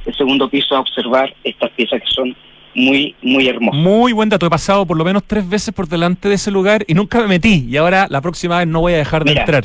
[0.06, 2.36] el segundo piso a observar estas piezas que son
[2.78, 3.82] muy, muy hermosas.
[3.82, 4.46] Muy buen dato.
[4.46, 7.28] He pasado por lo menos tres veces por delante de ese lugar y nunca me
[7.28, 7.66] metí.
[7.68, 9.64] Y ahora la próxima vez no voy a dejar de entrar.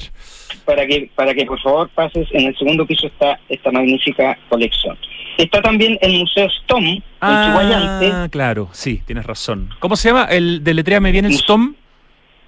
[0.65, 4.97] Para que, para que por favor pases, en el segundo piso está esta magnífica colección.
[5.37, 9.71] Está también el Museo Stom ah, en claro, sí, tienes razón.
[9.79, 10.25] ¿Cómo se llama?
[10.25, 11.75] El deletréame bien el Stom.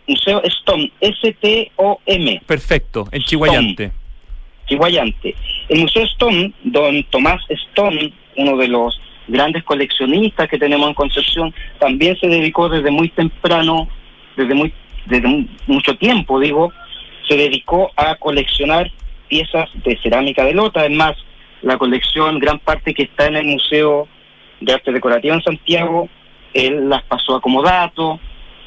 [0.07, 2.43] Museo Stom, S-T-O-M.
[2.47, 3.93] Perfecto, en Chihuayante.
[4.67, 5.35] Chihuayante.
[5.69, 11.55] El Museo Stone, don Tomás Stone, uno de los grandes coleccionistas que tenemos en Concepción,
[11.79, 13.89] también se dedicó desde muy temprano,
[14.37, 14.73] desde muy
[15.07, 16.73] desde mucho tiempo, digo,
[17.29, 18.91] se dedicó a coleccionar
[19.29, 20.81] piezas de cerámica de lota.
[20.81, 21.17] Además,
[21.63, 24.09] la colección, gran parte que está en el Museo
[24.61, 26.09] de Arte Decorativa en Santiago,
[26.53, 28.21] él las pasó a comodato,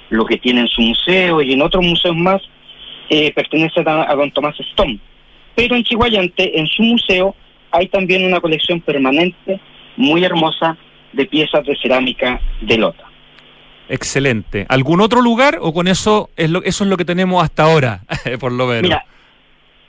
[0.10, 2.42] lo que tiene en su museo y en otros museos más,
[3.10, 5.00] eh, pertenece a, a don Tomás Stone.
[5.56, 7.36] Pero en Chihuayante, en su museo,
[7.72, 9.60] hay también una colección permanente
[9.98, 10.78] muy hermosa
[11.14, 13.04] de piezas de cerámica de lota.
[13.90, 14.66] Excelente.
[14.70, 18.02] ¿Algún otro lugar o con eso es lo, eso es lo que tenemos hasta ahora,
[18.40, 18.84] por lo menos?
[18.84, 19.06] Mira,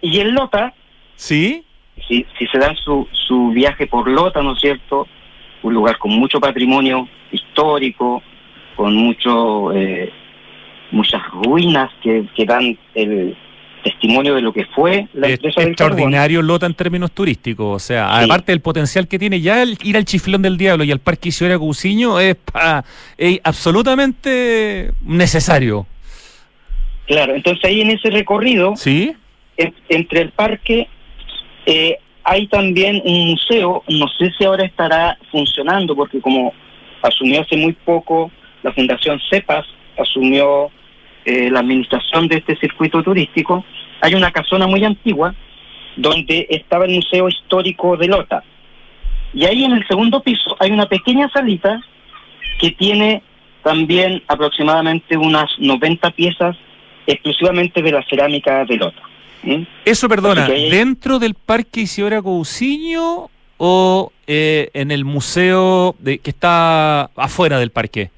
[0.00, 0.72] y en Lota,
[1.16, 1.64] ¿sí?
[2.06, 5.06] Si, si se da su, su viaje por Lota, ¿no es cierto?
[5.62, 8.22] Un lugar con mucho patrimonio histórico,
[8.76, 10.12] con mucho eh,
[10.92, 13.36] muchas ruinas que, que dan el,
[13.82, 18.52] testimonio de lo que fue la empresa Extraordinario Lota en términos turísticos, o sea, aparte
[18.52, 21.58] del potencial que tiene ya el, ir al Chiflón del Diablo y al Parque Isidora
[21.58, 22.36] Cusiño es,
[23.42, 25.86] absolutamente necesario.
[27.06, 29.14] Claro, entonces ahí en ese recorrido, ¿Sí?
[29.56, 30.88] entre el parque,
[31.66, 36.52] eh, hay también un museo, no sé si ahora estará funcionando, porque como
[37.02, 38.30] asumió hace muy poco
[38.62, 39.64] la Fundación CEPAS,
[39.98, 40.70] asumió
[41.28, 43.62] eh, la administración de este circuito turístico,
[44.00, 45.34] hay una casona muy antigua
[45.94, 48.42] donde estaba el Museo Histórico de Lota.
[49.34, 51.82] Y ahí en el segundo piso hay una pequeña salita
[52.58, 53.22] que tiene
[53.62, 56.56] también aproximadamente unas 90 piezas
[57.06, 59.02] exclusivamente de la cerámica de Lota.
[59.84, 67.10] Eso, perdona, ¿dentro del Parque Isidora Cousiño o eh, en el museo de, que está
[67.16, 68.10] afuera del parque?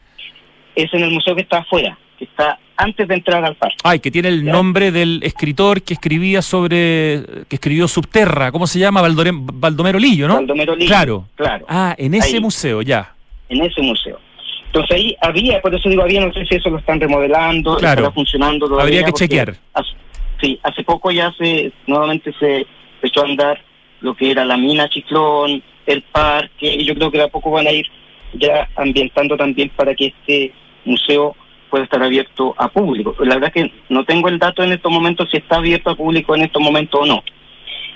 [0.76, 3.76] Es en el museo que está afuera, que está antes de entrar al parque.
[3.82, 8.78] Ay, que tiene el nombre del escritor que escribía sobre, que escribió Subterra, ¿cómo se
[8.78, 9.00] llama?
[9.02, 10.34] Baldomero Lillo, ¿no?
[10.34, 10.88] Baldomero Lillo.
[10.88, 11.24] Claro.
[11.34, 11.64] Claro.
[11.68, 13.14] Ah, en ese museo, ya.
[13.48, 14.18] En ese museo.
[14.66, 18.02] Entonces ahí había, por eso digo había, no sé si eso lo están remodelando, claro.
[18.02, 19.00] está funcionando todavía.
[19.00, 19.56] Habría que chequear.
[20.40, 22.66] sí, hace poco ya se, nuevamente se
[23.02, 23.60] echó a andar
[24.00, 27.50] lo que era la mina Chiclón, el parque, y yo creo que de a poco
[27.50, 27.86] van a ir
[28.34, 30.52] ya ambientando también para que este
[30.84, 31.34] museo
[31.70, 33.14] puede estar abierto a público.
[33.20, 36.34] La verdad que no tengo el dato en estos momentos si está abierto a público
[36.34, 37.22] en estos momentos o no.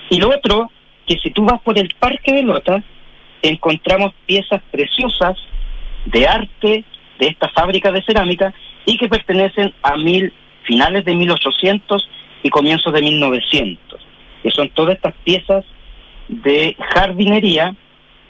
[0.09, 0.71] Y lo otro,
[1.05, 2.83] que si tú vas por el Parque de Lota,
[3.41, 5.37] encontramos piezas preciosas
[6.05, 6.83] de arte
[7.19, 8.53] de esta fábrica de cerámica
[8.85, 12.09] y que pertenecen a mil finales de 1800
[12.43, 14.07] y comienzos de 1900,
[14.43, 15.65] que son todas estas piezas
[16.27, 17.75] de jardinería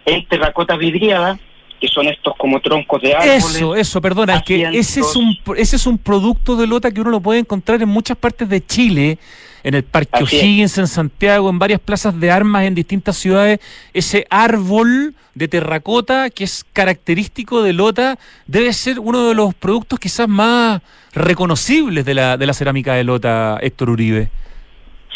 [0.05, 1.39] en terracota vidriada
[1.85, 3.55] que son estos como troncos de árboles.
[3.55, 7.01] Eso, eso, perdona, es que ese es un ese es un producto de lota que
[7.01, 9.17] uno lo puede encontrar en muchas partes de Chile,
[9.63, 13.59] en el Parque O'Higgins, en Santiago, en varias plazas de armas en distintas ciudades,
[13.93, 18.17] ese árbol de terracota que es característico de lota
[18.47, 20.81] debe ser uno de los productos quizás más
[21.13, 24.29] reconocibles de la, de la cerámica de lota, Héctor Uribe.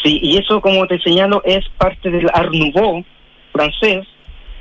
[0.02, 3.04] Sí, y eso, como te señalo, es parte del Art Nouveau
[3.52, 4.06] francés,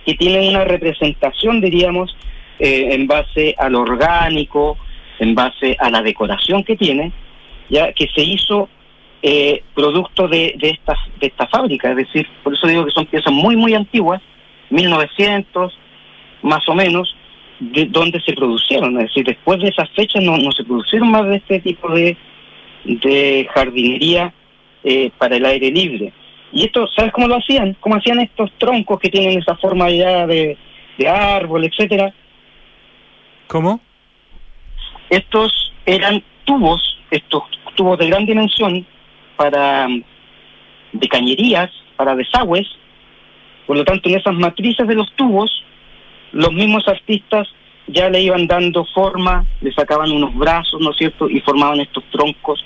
[0.10, 2.18] que tienen una representación, diríamos,
[2.58, 4.76] eh, en base al orgánico,
[5.20, 7.12] en base a la decoración que tiene,
[7.70, 8.70] ya que se hizo
[9.22, 10.80] eh, producto de, de,
[11.22, 14.20] esta, fábrica, es decir, por eso digo que son piezas muy, muy antiguas,
[14.72, 15.78] 1900
[16.42, 17.16] más o menos,
[17.60, 21.28] de donde se producieron, es decir, después de esas fechas no, no se producieron más
[21.28, 22.18] de este tipo de,
[22.84, 24.34] de jardinería
[24.84, 26.14] eh, para el aire libre.
[26.52, 27.76] Y esto, ¿sabes cómo lo hacían?
[27.80, 30.58] ¿Cómo hacían estos troncos que tienen esa forma ya de,
[31.08, 32.14] árbol, etcétera?
[33.48, 33.80] ¿Cómo?
[35.10, 36.82] Estos eran tubos,
[37.12, 37.44] estos
[37.76, 38.86] tubos de gran dimensión
[39.36, 39.88] para
[40.92, 42.68] de cañerías, para desagües.
[43.66, 45.64] Por lo tanto, en esas matrices de los tubos,
[46.32, 47.48] los mismos artistas
[47.88, 51.30] ya le iban dando forma, le sacaban unos brazos, ¿no es cierto?
[51.30, 52.64] Y formaban estos troncos,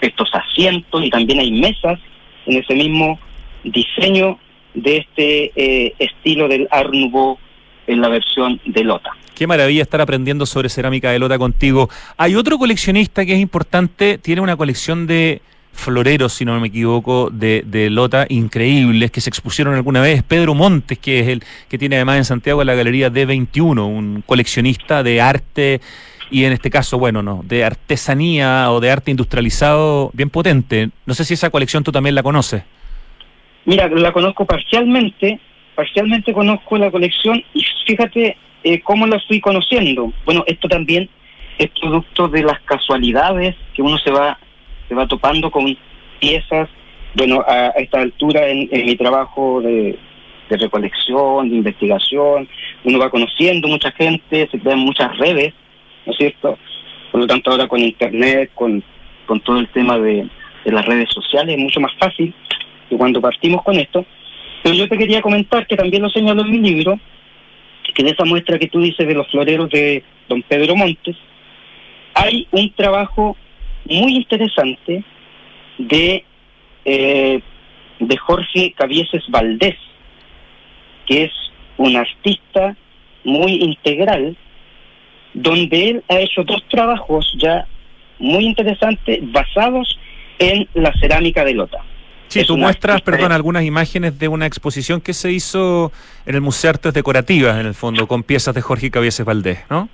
[0.00, 1.98] estos asientos, y también hay mesas
[2.46, 3.18] en ese mismo
[3.64, 4.38] diseño
[4.74, 7.38] de este eh, estilo del Art Nouveau
[7.86, 9.10] en la versión de Lota.
[9.34, 11.88] Qué maravilla estar aprendiendo sobre cerámica de Lota contigo.
[12.16, 15.42] Hay otro coleccionista que es importante, tiene una colección de
[15.72, 20.22] floreros, si no me equivoco, de, de, Lota increíbles que se expusieron alguna vez.
[20.22, 25.02] Pedro Montes, que es el que tiene además en Santiago la galería D21, un coleccionista
[25.02, 25.80] de arte
[26.34, 30.90] y en este caso, bueno, no, de artesanía o de arte industrializado bien potente.
[31.06, 32.64] No sé si esa colección tú también la conoces.
[33.66, 35.38] Mira, la conozco parcialmente,
[35.76, 40.12] parcialmente conozco la colección y fíjate eh, cómo la estoy conociendo.
[40.24, 41.08] Bueno, esto también
[41.56, 44.36] es producto de las casualidades que uno se va
[44.88, 45.64] se va topando con
[46.18, 46.68] piezas.
[47.14, 49.96] Bueno, a, esta altura en, mi trabajo de,
[50.50, 52.48] recolección, de investigación,
[52.82, 55.54] uno va conociendo mucha gente, se crean muchas redes,
[56.06, 56.58] ¿no es cierto?
[57.10, 58.82] Por lo tanto, ahora con Internet, con,
[59.26, 60.28] con todo el tema de,
[60.64, 62.34] de las redes sociales, es mucho más fácil
[62.88, 64.04] que cuando partimos con esto.
[64.62, 66.98] Pero yo te quería comentar que también lo señalo en mi libro,
[67.94, 71.16] que en esa muestra que tú dices de los floreros de don Pedro Montes,
[72.14, 73.36] hay un trabajo
[73.84, 75.04] muy interesante
[75.78, 76.24] de,
[76.84, 77.40] eh,
[77.98, 79.76] de Jorge Cavieses Valdés,
[81.06, 81.32] que es
[81.76, 82.76] un artista
[83.24, 84.36] muy integral,
[85.34, 87.66] donde él ha hecho dos trabajos ya
[88.18, 89.98] muy interesantes basados
[90.38, 91.78] en la cerámica de Lota.
[92.28, 95.92] Sí, tú muestras, perdón, algunas imágenes de una exposición que se hizo
[96.26, 99.60] en el Museo de Artes Decorativas, en el fondo, con piezas de Jorge Cavieses Valdés,
[99.70, 99.88] ¿no?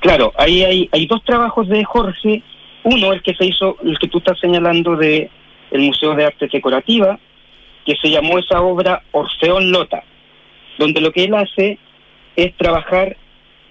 [0.00, 2.42] Claro, ahí hay, hay dos trabajos de Jorge
[2.86, 5.28] uno, el que se hizo, el que tú estás señalando de
[5.72, 7.18] el Museo de Arte Decorativa,
[7.84, 10.04] que se llamó esa obra Orfeón Lota,
[10.78, 11.78] donde lo que él hace
[12.36, 13.16] es trabajar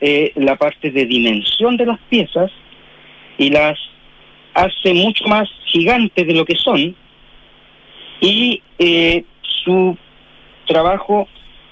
[0.01, 2.51] eh, la parte de dimensión de las piezas
[3.37, 3.77] y las
[4.53, 6.95] hace mucho más gigantes de lo que son
[8.21, 9.23] y eh,
[9.63, 9.97] su
[10.67, 11.27] trabajo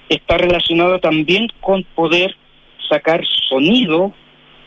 [0.09, 2.35] está relacionado también con poder
[2.89, 4.13] sacar sonido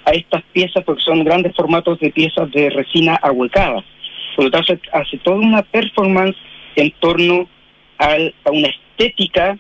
[0.05, 3.85] a estas piezas porque son grandes formatos de piezas de resina ahuecadas.
[4.35, 6.37] Por lo tanto, hace toda una performance
[6.77, 7.49] en torno
[7.99, 8.17] a
[8.51, 9.59] una estética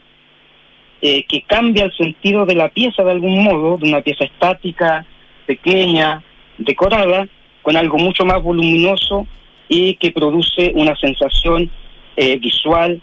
[1.03, 5.05] eh, que cambia el sentido de la pieza de algún modo, de una pieza estática,
[5.47, 6.23] pequeña,
[6.59, 7.29] decorada,
[7.63, 9.27] con algo mucho más voluminoso
[9.69, 11.71] y que produce una sensación
[12.17, 13.01] eh, visual,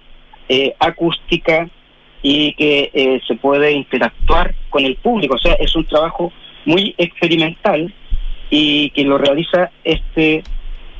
[0.50, 1.70] eh, acústica
[2.22, 5.36] y que se puede interactuar con el público.
[5.36, 6.32] O sea, es un trabajo
[6.66, 7.94] muy experimental
[8.50, 10.44] y que lo realiza este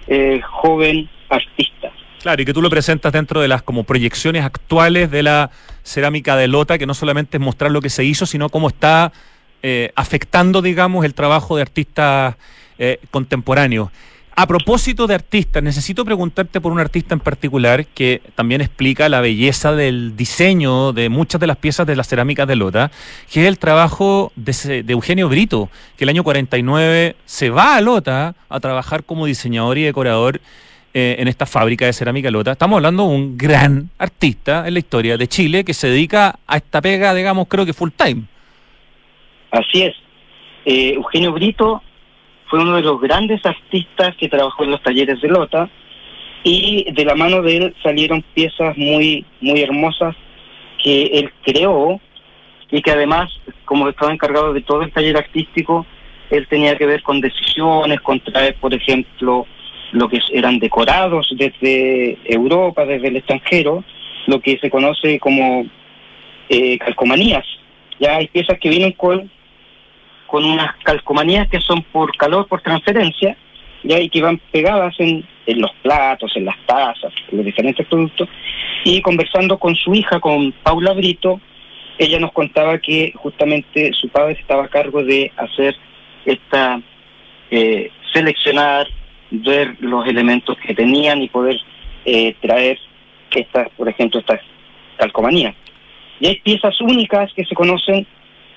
[0.08, 1.92] eh, joven artista.
[2.22, 5.52] Claro, y que tú lo presentas dentro de las como proyecciones actuales de la
[5.84, 9.12] cerámica de Lota, que no solamente es mostrar lo que se hizo, sino cómo está
[9.62, 12.36] eh, afectando, digamos, el trabajo de artistas
[12.78, 13.90] eh, contemporáneos.
[14.36, 19.22] A propósito de artistas, necesito preguntarte por un artista en particular que también explica la
[19.22, 22.90] belleza del diseño de muchas de las piezas de la cerámica de Lota,
[23.32, 28.34] que es el trabajo de, Eugenio Brito, que el año 49 se va a Lota
[28.50, 30.42] a trabajar como diseñador y decorador
[30.94, 32.52] eh, en esta fábrica de cerámica Lota.
[32.52, 36.58] Estamos hablando de un gran artista en la historia de Chile que se dedica a
[36.58, 38.24] esta pega, digamos, creo que full time.
[39.52, 39.96] Así es.
[40.66, 41.82] Eh, Eugenio Brito
[42.50, 45.70] fue uno de los grandes artistas que trabajó en los talleres de Lota
[46.44, 50.16] y de la mano de él salieron piezas muy muy hermosas
[50.84, 52.00] que él creó
[52.70, 53.32] y que además,
[53.66, 55.86] como estaba encargado de todo el taller artístico,
[56.30, 59.46] él tenía que ver con decisiones, con traer, por ejemplo,
[59.94, 63.84] lo que eran decorados desde Europa, desde el extranjero,
[64.28, 65.66] lo que se conoce como
[66.50, 67.46] eh, calcomanías.
[68.00, 69.32] Ya hay piezas que vienen con
[70.34, 73.38] con unas calcomanías que son por calor, por transferencia,
[73.84, 77.86] ya y que van pegadas en, en los platos, en las tazas, en los diferentes
[77.86, 78.28] productos.
[78.84, 81.40] Y conversando con su hija, con Paula Brito,
[82.00, 85.76] ella nos contaba que justamente su padre estaba a cargo de hacer
[86.26, 86.82] esta,
[87.52, 88.88] eh, seleccionar,
[89.34, 91.58] ver los elementos que tenían y poder
[92.06, 92.78] eh, traer
[93.32, 94.40] estas, por ejemplo, estas
[94.98, 95.56] calcomanías.
[96.20, 98.06] Y hay piezas únicas que se conocen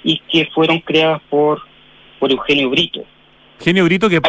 [0.04, 1.62] y que fueron creadas por,
[2.20, 3.04] por Eugenio Brito.
[3.58, 4.20] Eugenio Brito, que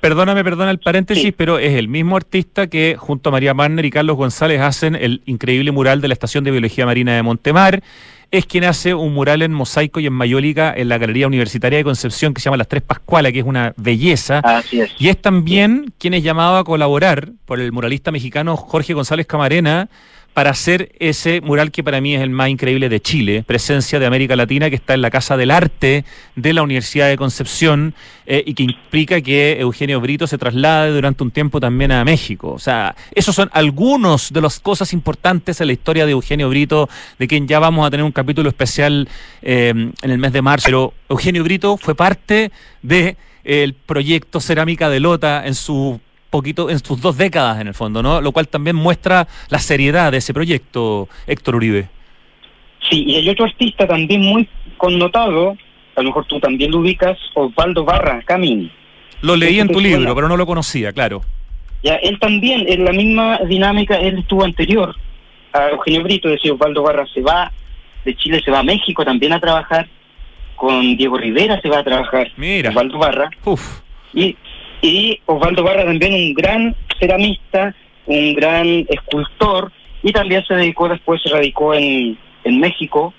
[0.00, 3.90] perdóname, perdona el paréntesis, pero es el mismo artista que junto a María Manner y
[3.90, 7.82] Carlos González hacen el increíble mural de la Estación de Biología Marina de Montemar,
[8.30, 11.84] es quien hace un mural en mosaico y en mayólica en la Galería Universitaria de
[11.84, 14.40] Concepción que se llama Las Tres Pascualas, que es una belleza.
[14.40, 14.90] Así es.
[14.98, 19.88] Y es también quien es llamado a colaborar por el muralista mexicano Jorge González Camarena
[20.36, 24.04] para hacer ese mural que para mí es el más increíble de Chile, presencia de
[24.04, 27.94] América Latina, que está en la Casa del Arte de la Universidad de Concepción
[28.26, 32.52] eh, y que implica que Eugenio Brito se traslade durante un tiempo también a México.
[32.52, 36.86] O sea, esos son algunos de las cosas importantes en la historia de Eugenio Brito,
[37.18, 39.08] de quien ya vamos a tener un capítulo especial
[39.40, 40.66] eh, en el mes de marzo.
[40.66, 45.98] Pero Eugenio Brito fue parte de el proyecto Cerámica de Lota en su
[46.36, 48.20] poquito en sus dos décadas en el fondo, ¿no?
[48.20, 51.88] Lo cual también muestra la seriedad de ese proyecto, Héctor Uribe.
[52.90, 55.56] Sí, y hay otro artista también muy connotado,
[55.96, 58.70] a lo mejor tú también lo ubicas, Osvaldo Barra Camín.
[59.22, 61.22] Lo leí en tu libro, pero no lo conocía, claro.
[61.82, 64.94] Ya, él también, en la misma dinámica, él estuvo anterior
[65.52, 67.50] a Eugenio Brito, decía Osvaldo Barra se va
[68.04, 69.88] de Chile, se va a México también a trabajar,
[70.54, 72.70] con Diego Rivera se va a trabajar, Mira.
[72.70, 73.30] Osvaldo Barra.
[73.44, 73.80] Uf.
[74.12, 74.36] Y,
[74.82, 77.74] y Osvaldo Barra también un gran ceramista,
[78.06, 79.72] un gran escultor,
[80.02, 83.12] y también se dedicó, después se radicó en, en México,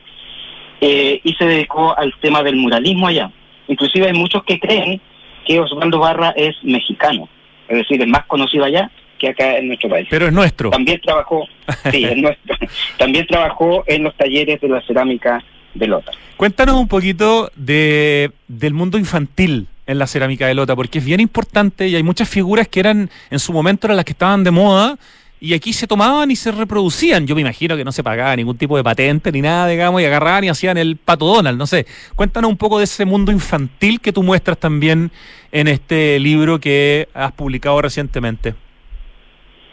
[0.80, 3.32] eh, y se dedicó al tema del muralismo allá.
[3.68, 5.02] Inclusive hay muchos que creen
[5.46, 7.28] que Osvaldo Barra es mexicano,
[7.68, 10.08] es decir, es más conocido allá que acá en nuestro país.
[10.10, 10.70] Pero es nuestro.
[10.70, 11.48] También trabajó,
[11.92, 12.56] sí, es nuestro,
[12.98, 15.44] también trabajó en los talleres de la cerámica
[15.74, 16.12] de Lota.
[16.38, 21.20] Cuéntanos un poquito de, del mundo infantil en la cerámica de Lota, porque es bien
[21.20, 24.52] importante y hay muchas figuras que eran en su momento eran las que estaban de
[24.52, 24.98] moda
[25.40, 27.28] y aquí se tomaban y se reproducían.
[27.28, 30.06] Yo me imagino que no se pagaba ningún tipo de patente ni nada, digamos, y
[30.06, 31.86] agarraban y hacían el pato Donald, no sé.
[32.16, 35.12] Cuéntanos un poco de ese mundo infantil que tú muestras también
[35.52, 38.56] en este libro que has publicado recientemente.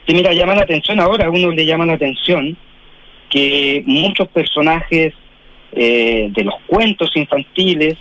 [0.07, 2.57] Sí, mira, llama la atención ahora, a uno le llama la atención
[3.31, 5.15] que muchos personajes
[5.73, 7.97] eh, de los cuentos infantiles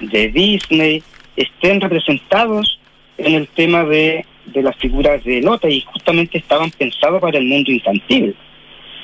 [0.00, 1.02] de Disney
[1.42, 2.78] estén representados
[3.16, 7.44] en el tema de, de las figuras de Lota y justamente estaban pensados para el
[7.46, 8.34] mundo infantil.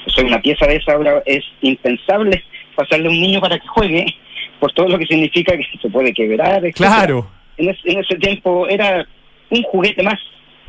[0.06, 2.42] O sea, una pieza de esa ahora es impensable
[2.74, 4.06] pasarle a un niño para que juegue,
[4.60, 6.62] por todo lo que significa que se puede quebrar.
[6.72, 7.26] Claro.
[7.56, 9.06] En, ese- en ese tiempo era
[9.50, 10.18] un juguete más,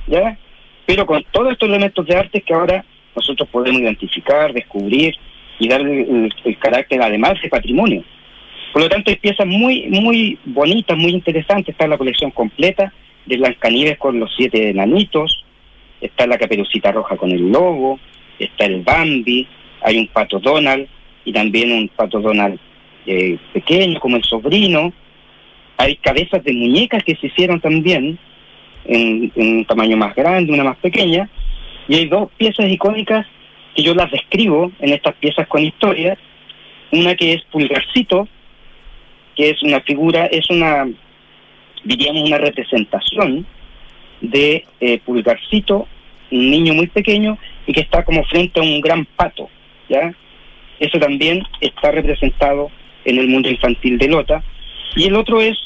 [0.07, 0.37] ¿ya?
[0.85, 2.85] Pero con todos estos elementos de arte que ahora
[3.15, 5.13] nosotros podemos identificar, descubrir
[5.59, 8.03] y darle el, el carácter además de patrimonio.
[8.75, 11.69] Por lo tanto, hay piezas muy, muy bonitas, muy interesantes.
[11.69, 12.91] Está la colección completa
[13.25, 15.45] de Blancanieves con los siete enanitos,
[16.01, 18.01] está la caperucita roja con el lobo,
[18.37, 19.47] está el Bambi,
[19.81, 20.89] hay un pato Donald
[21.23, 22.59] y también un pato Donald
[23.05, 24.91] eh, pequeño como el sobrino.
[25.77, 28.19] Hay cabezas de muñecas que se hicieron también
[28.83, 31.29] en, un tamaño más grande, una más pequeña.
[31.87, 33.25] Y hay dos piezas icónicas
[33.73, 36.17] que yo las describo en estas piezas con historia.
[36.91, 38.27] Una que es Pulgarcito,
[39.35, 40.87] que es una figura, es una,
[41.83, 43.45] diríamos, una representación
[44.21, 45.87] de eh, Pulgarcito,
[46.31, 49.49] un niño muy pequeño y que está como frente a un gran pato,
[49.89, 50.13] ¿ya?
[50.79, 52.69] Eso también está representado
[53.05, 54.43] en el mundo infantil de Lota.
[54.95, 55.57] Y el otro es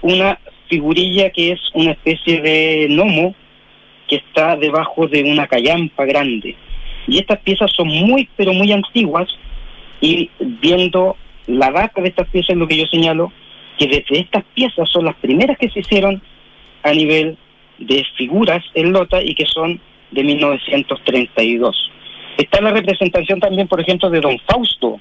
[0.00, 3.34] una figurilla que es una especie de gnomo
[4.08, 6.56] que está debajo de una callampa grande.
[7.06, 9.28] Y estas piezas son muy, pero muy antiguas
[10.00, 11.16] y viendo
[11.46, 13.32] la data de estas piezas, lo que yo señalo,
[13.78, 16.22] que desde estas piezas son las primeras que se hicieron
[16.82, 17.36] a nivel
[17.78, 19.80] de figuras en Lota y que son
[20.10, 21.90] de 1932.
[22.38, 25.00] Está la representación también, por ejemplo, de Don Fausto,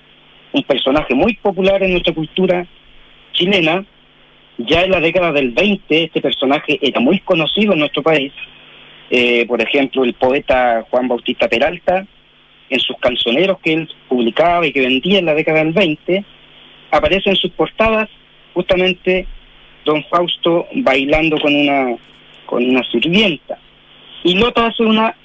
[0.51, 2.65] un personaje muy popular en nuestra cultura
[3.33, 3.85] chilena.
[4.57, 8.31] Ya en la década del 20 este personaje era muy conocido en nuestro país.
[9.09, 12.05] Eh, por ejemplo, el poeta Juan Bautista Peralta,
[12.69, 16.23] en sus cancioneros que él publicaba y que vendía en la década del 20,
[16.93, 18.07] aparece en sus portadas
[18.53, 19.25] justamente
[19.83, 21.97] Don Fausto bailando con una
[22.45, 23.57] con una sirvienta.
[24.23, 25.15] Y Lota hace una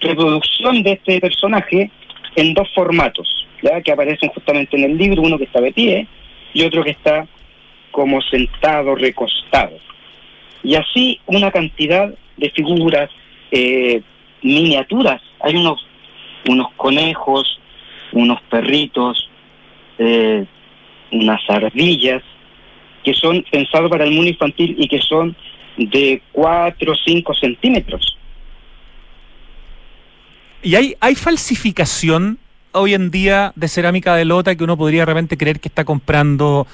[0.00, 1.90] reproducción de este personaje
[2.34, 3.46] en dos formatos,
[3.84, 6.06] que aparecen justamente en el libro, uno que está de pie
[6.52, 7.26] y otro que está
[7.92, 9.78] como sentado, recostado.
[10.64, 13.10] Y así una cantidad de figuras,
[13.52, 14.02] eh,
[14.42, 15.22] miniaturas.
[15.40, 15.86] Hay unos,
[16.48, 17.60] unos conejos,
[18.12, 19.30] unos perritos,
[19.98, 20.44] eh,
[21.12, 22.22] unas ardillas,
[23.04, 25.36] que son pensados para el mundo infantil y que son
[25.76, 28.18] de 4 o 5 centímetros.
[30.62, 32.38] ¿Y hay, hay falsificación
[32.72, 35.84] hoy en día de cerámica de lota que uno podría de repente creer que está
[35.84, 36.66] comprando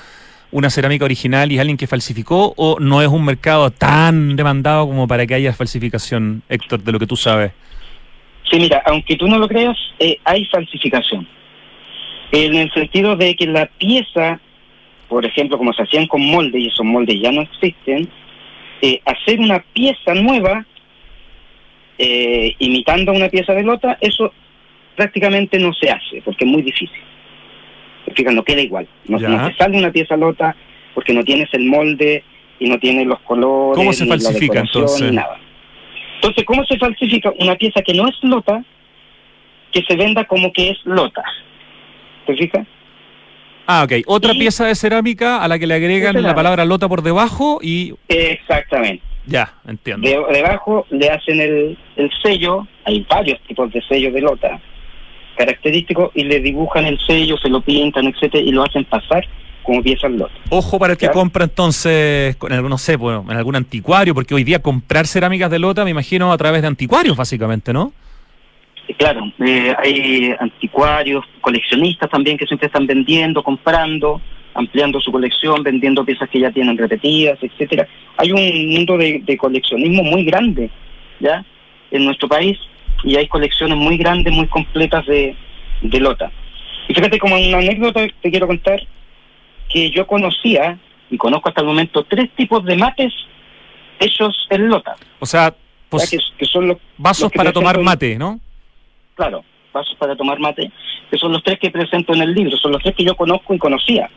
[0.50, 4.86] una cerámica original y es alguien que falsificó o no es un mercado tan demandado
[4.86, 7.52] como para que haya falsificación, Héctor, de lo que tú sabes?
[8.50, 11.28] Sí, mira, aunque tú no lo creas, eh, hay falsificación.
[12.32, 14.40] En el sentido de que la pieza,
[15.08, 18.08] por ejemplo, como se hacían con moldes, y esos moldes ya no existen,
[18.82, 20.64] eh, hacer una pieza nueva,
[21.98, 24.32] eh, imitando una pieza de lota, eso
[24.94, 27.00] prácticamente no se hace, porque es muy difícil.
[28.14, 28.86] Fíjate, no queda igual.
[29.06, 30.56] No, no te sale una pieza lota
[30.94, 32.24] porque no tienes el molde
[32.58, 33.76] y no tienes los colores.
[33.76, 35.10] ¿Cómo se ni la falsifica, decoración, entonces?
[35.10, 35.38] ni nada.
[36.16, 38.64] Entonces, ¿cómo se falsifica una pieza que no es lota
[39.70, 41.22] que se venda como que es lota?
[42.28, 42.66] ¿Te fijas?
[43.66, 44.02] Ah, ok.
[44.06, 47.58] Otra Y- pieza de cerámica a la que le agregan la palabra lota por debajo
[47.62, 49.02] y Exactamente.
[49.26, 50.06] ya, entiendo.
[50.06, 54.60] De- debajo le hacen el, el sello, hay varios tipos de sellos de lota
[55.38, 59.24] característicos y le dibujan el sello, se lo pintan, etcétera, y lo hacen pasar
[59.62, 60.32] como piezas lota.
[60.50, 64.44] Ojo para el que compra entonces, algún, no sé, bueno, en algún anticuario, porque hoy
[64.44, 67.92] día comprar cerámicas de lota, me imagino, a través de anticuarios, básicamente, ¿no?
[68.88, 74.20] Y claro, eh, hay anticuarios, coleccionistas también que siempre están vendiendo, comprando,
[74.54, 77.86] ampliando su colección, vendiendo piezas que ya tienen repetidas, etcétera.
[78.16, 80.70] Hay un mundo de, de coleccionismo muy grande,
[81.20, 81.44] ¿ya?
[81.90, 82.58] En nuestro país
[83.04, 85.36] y hay colecciones muy grandes, muy completas de,
[85.82, 86.32] de lota.
[86.88, 88.80] Y fíjate, como una anécdota te quiero contar
[89.68, 90.78] que yo conocía
[91.10, 93.12] y conozco hasta el momento tres tipos de mates
[94.00, 95.54] hechos en lota, O sea,
[95.88, 98.40] pues, que, que son los vasos los para tomar mate, ¿no?
[99.18, 100.70] Claro, vasos para tomar mate,
[101.10, 103.52] que son los tres que presento en el libro, son los tres que yo conozco
[103.52, 104.08] y conocía.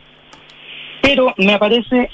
[1.02, 2.08] Pero me aparece,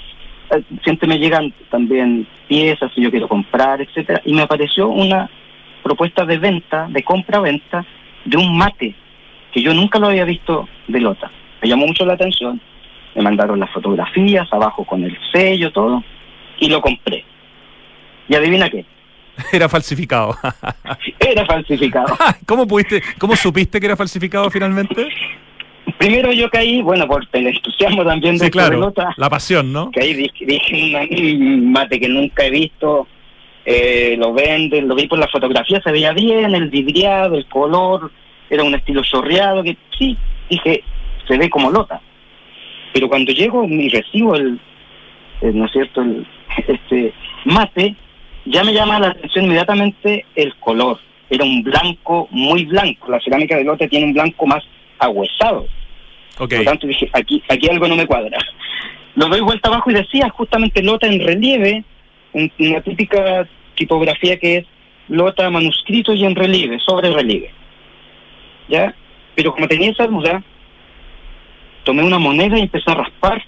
[0.50, 5.28] eh, siempre me llegan también piezas si yo quiero comprar, etcétera, y me apareció una
[5.82, 7.84] propuesta de venta, de compra-venta,
[8.24, 8.94] de un mate,
[9.52, 11.30] que yo nunca lo había visto de lota.
[11.60, 12.58] Me llamó mucho la atención,
[13.14, 16.02] me mandaron las fotografías, abajo con el sello, todo,
[16.58, 17.22] y lo compré.
[18.28, 18.84] Y adivina qué,
[19.52, 20.36] Era falsificado.
[21.20, 22.16] era falsificado.
[22.46, 25.08] ¿Cómo pudiste, cómo supiste que era falsificado finalmente?
[25.98, 28.70] Primero yo caí, bueno, por el entusiasmo también de Sí, claro.
[28.70, 29.90] pelota, La pasión, ¿no?
[30.00, 33.06] ahí dije, dije "Una- un mate que nunca he visto,
[33.64, 38.10] eh, lo venden, lo vi por la fotografía, se veía bien, el vidriado, el color,
[38.50, 40.16] era un estilo chorreado, que sí,
[40.48, 40.82] dije,
[41.26, 42.00] se ve como lota.
[42.92, 44.60] Pero cuando llego y recibo el,
[45.42, 46.26] el, ¿no es cierto?, el,
[46.68, 47.12] este
[47.44, 47.96] mate,
[48.50, 50.98] ya me llama la atención inmediatamente el color.
[51.30, 54.64] Era un blanco muy blanco, la cerámica de lote tiene un blanco más
[54.98, 55.66] agüezado.
[56.38, 56.50] Ok.
[56.50, 58.38] Por lo tanto dije, aquí, aquí algo no me cuadra.
[59.14, 61.84] Lo doy vuelta abajo y decía justamente lota en relieve,
[62.32, 64.66] un- una típica tipografía que es
[65.08, 67.50] lota manuscrito y en relieve, sobre relieve.
[68.68, 68.94] ¿Ya?
[69.34, 70.42] Pero como tenía esa duda,
[71.84, 73.42] tomé una moneda y empecé a raspar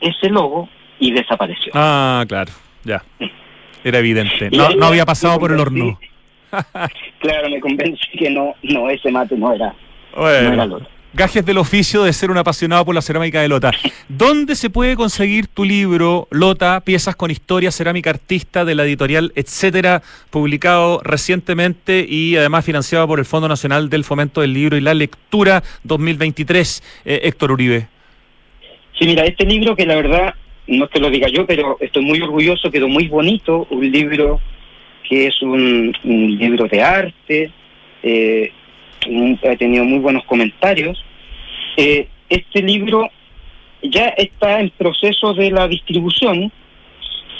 [0.00, 0.68] ese logo
[0.98, 1.72] y desapareció.
[1.74, 2.52] Ah, claro,
[2.84, 3.02] ya.
[3.84, 4.50] Era evidente.
[4.50, 5.98] No, no había pasado por el horno.
[7.20, 9.74] claro, me convencí que no, no, ese mate no era,
[10.16, 10.88] no era Bueno, lota.
[11.12, 13.70] gajes del oficio de ser un apasionado por la cerámica de Lota.
[14.08, 19.32] ¿Dónde se puede conseguir tu libro, Lota, piezas con historia, cerámica artista de la editorial,
[19.36, 24.80] etcétera, publicado recientemente y además financiado por el Fondo Nacional del Fomento del Libro y
[24.80, 26.82] la Lectura 2023?
[27.04, 27.88] Eh, Héctor Uribe.
[28.98, 30.34] Sí, mira, este libro que la verdad,
[30.68, 34.40] no es que lo diga yo, pero estoy muy orgulloso, quedó muy bonito, un libro
[35.08, 37.50] que es un, libro de arte,
[38.02, 38.52] eh,
[39.50, 41.02] ha tenido muy buenos comentarios.
[41.76, 43.08] Eh, este libro
[43.82, 46.52] ya está en proceso de la distribución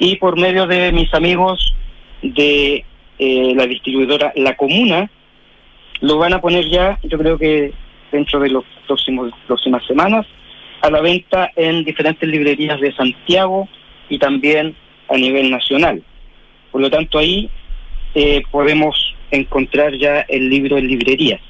[0.01, 1.75] y por medio de mis amigos
[2.23, 2.85] de
[3.19, 5.11] eh, la distribuidora La Comuna,
[6.01, 7.73] lo van a poner ya, yo creo que
[8.11, 8.65] dentro de las
[9.47, 10.27] próximas semanas,
[10.81, 13.69] a la venta en diferentes librerías de Santiago
[14.09, 14.75] y también
[15.09, 16.03] a nivel nacional.
[16.71, 17.51] Por lo tanto, ahí
[18.15, 21.41] eh, podemos encontrar ya el libro en librerías.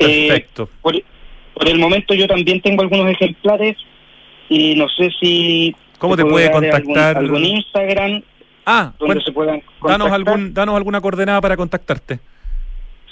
[0.00, 0.68] Eh, Perfecto.
[0.82, 1.00] por,
[1.54, 3.76] por el momento yo también tengo algunos ejemplares
[4.48, 5.74] y no sé si...
[5.98, 7.16] ¿Cómo te puede contactar?
[7.16, 8.22] Algún, algún Instagram
[8.66, 10.12] Ah, donde bueno, se puedan danos, contactar.
[10.14, 12.18] algún, danos alguna coordenada para contactarte.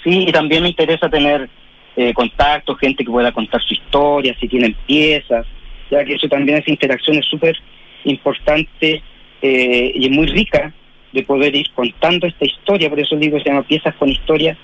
[0.03, 1.49] Sí, y también me interesa tener
[1.95, 5.45] eh, contactos, gente que pueda contar su historia, si tienen piezas,
[5.91, 7.55] ya que eso también, esa interacción es súper
[8.05, 9.01] importante
[9.41, 10.73] eh, y es muy rica
[11.11, 14.57] de poder ir contando esta historia, por eso el libro se llama Piezas con Historia,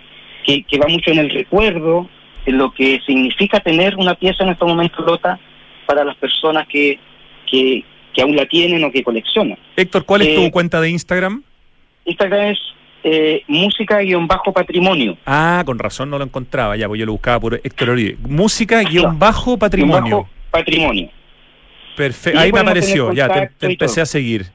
[0.45, 2.09] que, que va mucho en el recuerdo,
[2.45, 5.39] en lo que significa tener una pieza en estos momentos lota
[5.85, 6.97] para las personas que,
[7.45, 9.57] que, que aún la tienen o que coleccionan.
[9.75, 11.43] Héctor, ¿cuál es tu Eh, cuenta de Instagram?
[12.05, 12.59] Instagram es
[13.03, 15.17] eh, música-patrimonio.
[15.25, 18.17] Ah, con razón no lo encontraba, ya, pues yo lo buscaba por Héctor Uribe.
[18.27, 18.89] Música No.
[18.89, 20.17] guion bajo patrimonio.
[20.17, 21.09] Bajo patrimonio.
[21.95, 22.39] Perfecto.
[22.39, 24.47] Ahí me apareció, ya, te, empecé a seguir.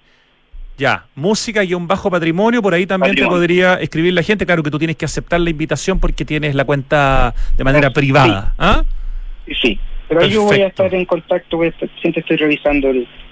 [0.76, 3.38] Ya, música guion bajo patrimonio, por ahí también te Patrimonio.
[3.40, 4.44] podría escribir la gente.
[4.44, 8.54] Claro que tú tienes que aceptar la invitación porque tienes la cuenta de manera privada.
[8.58, 8.82] ¿ah?
[9.62, 9.78] Sí,
[10.08, 11.60] pero ahí yo voy a estar en contacto,
[12.00, 12.90] siempre estoy revisando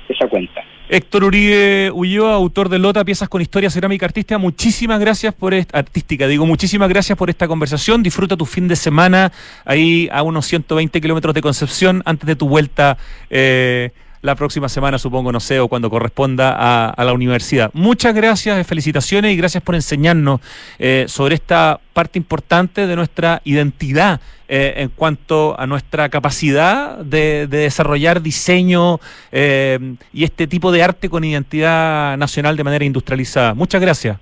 [0.09, 0.63] esa cuenta.
[0.89, 5.79] Héctor Uribe Ulloa, autor de Lota, Piezas con Historia Cerámica Artística, muchísimas gracias por esta,
[5.79, 8.03] artística, digo, muchísimas gracias por esta conversación.
[8.03, 9.33] Disfruta tu fin de semana
[9.65, 12.99] ahí a unos 120 kilómetros de Concepción antes de tu vuelta
[13.31, 13.91] eh,
[14.23, 16.55] la próxima semana, supongo, no sé, o cuando corresponda
[16.93, 17.71] a, la universidad.
[17.75, 20.41] Muchas gracias, felicitaciones y gracias por enseñarnos
[20.79, 27.49] eh, sobre esta parte importante de nuestra identidad eh, en cuanto a nuestra capacidad de,
[27.49, 29.01] desarrollar diseño
[29.33, 33.55] eh, y este tipo de arte con identidad nacional de manera industrializada.
[33.55, 34.19] Muchas gracias.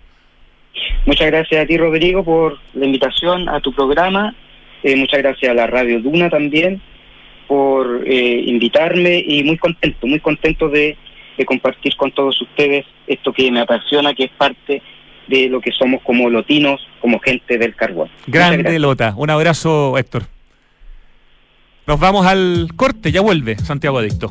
[1.05, 4.34] Muchas gracias a ti, Rodrigo, por la invitación a tu programa.
[4.96, 6.80] muchas gracias a la Radio Duna también
[7.51, 10.96] por eh, invitarme y muy contento, muy contento de,
[11.46, 14.80] compartir con todos ustedes esto que me apasiona, que es parte
[15.26, 18.09] de lo que somos como lotinos, como gente del carbón.
[18.28, 20.24] Grande Lota, un abrazo Héctor.
[21.88, 24.30] Nos vamos al corte, ya vuelve Santiago Adicto.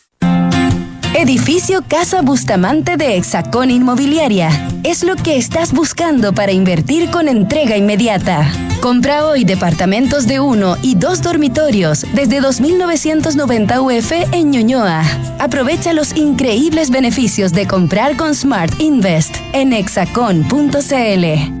[1.13, 4.49] Edificio Casa Bustamante de Hexacón Inmobiliaria.
[4.83, 8.49] Es lo que estás buscando para invertir con entrega inmediata.
[8.81, 15.03] Compra hoy departamentos de uno y dos dormitorios desde 2.990 UF en Ñuñoa.
[15.37, 21.60] Aprovecha los increíbles beneficios de comprar con Smart Invest en hexacon.cl.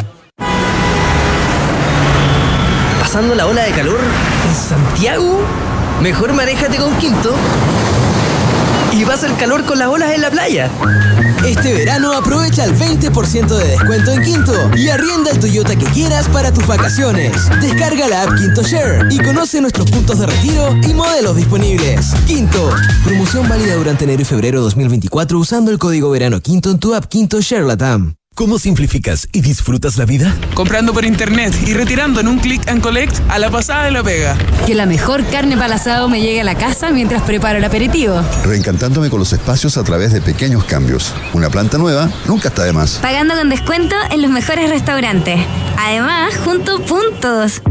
[3.11, 5.41] pasando la ola de calor en Santiago?
[6.01, 7.35] Mejor manéjate con Quinto
[8.93, 10.69] y vas al calor con las olas en la playa.
[11.45, 16.29] Este verano aprovecha el 20% de descuento en Quinto y arrienda el Toyota que quieras
[16.29, 17.33] para tus vacaciones.
[17.59, 22.13] Descarga la app Quinto Share y conoce nuestros puntos de retiro y modelos disponibles.
[22.25, 22.69] Quinto,
[23.03, 27.07] promoción válida durante enero y febrero 2024 usando el código verano Quinto en tu app
[27.07, 28.20] Quinto Share Latam.
[28.33, 30.33] ¿Cómo simplificas y disfrutas la vida?
[30.53, 34.03] Comprando por internet y retirando en un click and collect a la pasada de la
[34.03, 34.37] pega.
[34.65, 38.21] Que la mejor carne para asado me llegue a la casa mientras preparo el aperitivo.
[38.45, 41.13] Reencantándome con los espacios a través de pequeños cambios.
[41.33, 42.99] Una planta nueva nunca está de más.
[43.01, 45.37] Pagando con descuento en los mejores restaurantes.
[45.77, 47.61] Además, junto puntos.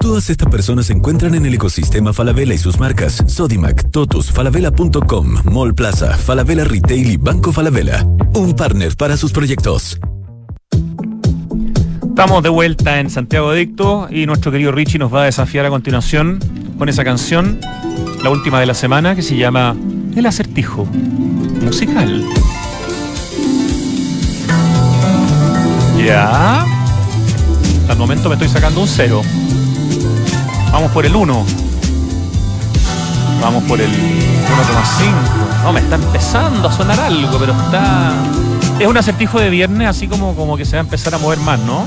[0.00, 5.42] Todas estas personas se encuentran en el ecosistema Falabella y sus marcas Sodimac, Totus, Falabella.com,
[5.44, 8.02] Mall Plaza, Falabella Retail y Banco Falabella.
[8.34, 10.00] Un partner para sus proyectos.
[12.02, 15.68] Estamos de vuelta en Santiago Adicto y nuestro querido Richie nos va a desafiar a
[15.68, 16.38] continuación
[16.78, 17.60] con esa canción,
[18.22, 19.76] la última de la semana, que se llama
[20.16, 20.86] El acertijo
[21.62, 22.24] musical.
[25.98, 26.64] Ya.
[27.90, 29.20] El momento me estoy sacando un cero.
[30.72, 31.46] Vamos por el 1.
[33.40, 35.62] Vamos por el 1,5.
[35.64, 38.12] No, me está empezando a sonar algo, pero está.
[38.78, 41.38] Es un acertijo de viernes, así como, como que se va a empezar a mover
[41.40, 41.86] más, ¿no?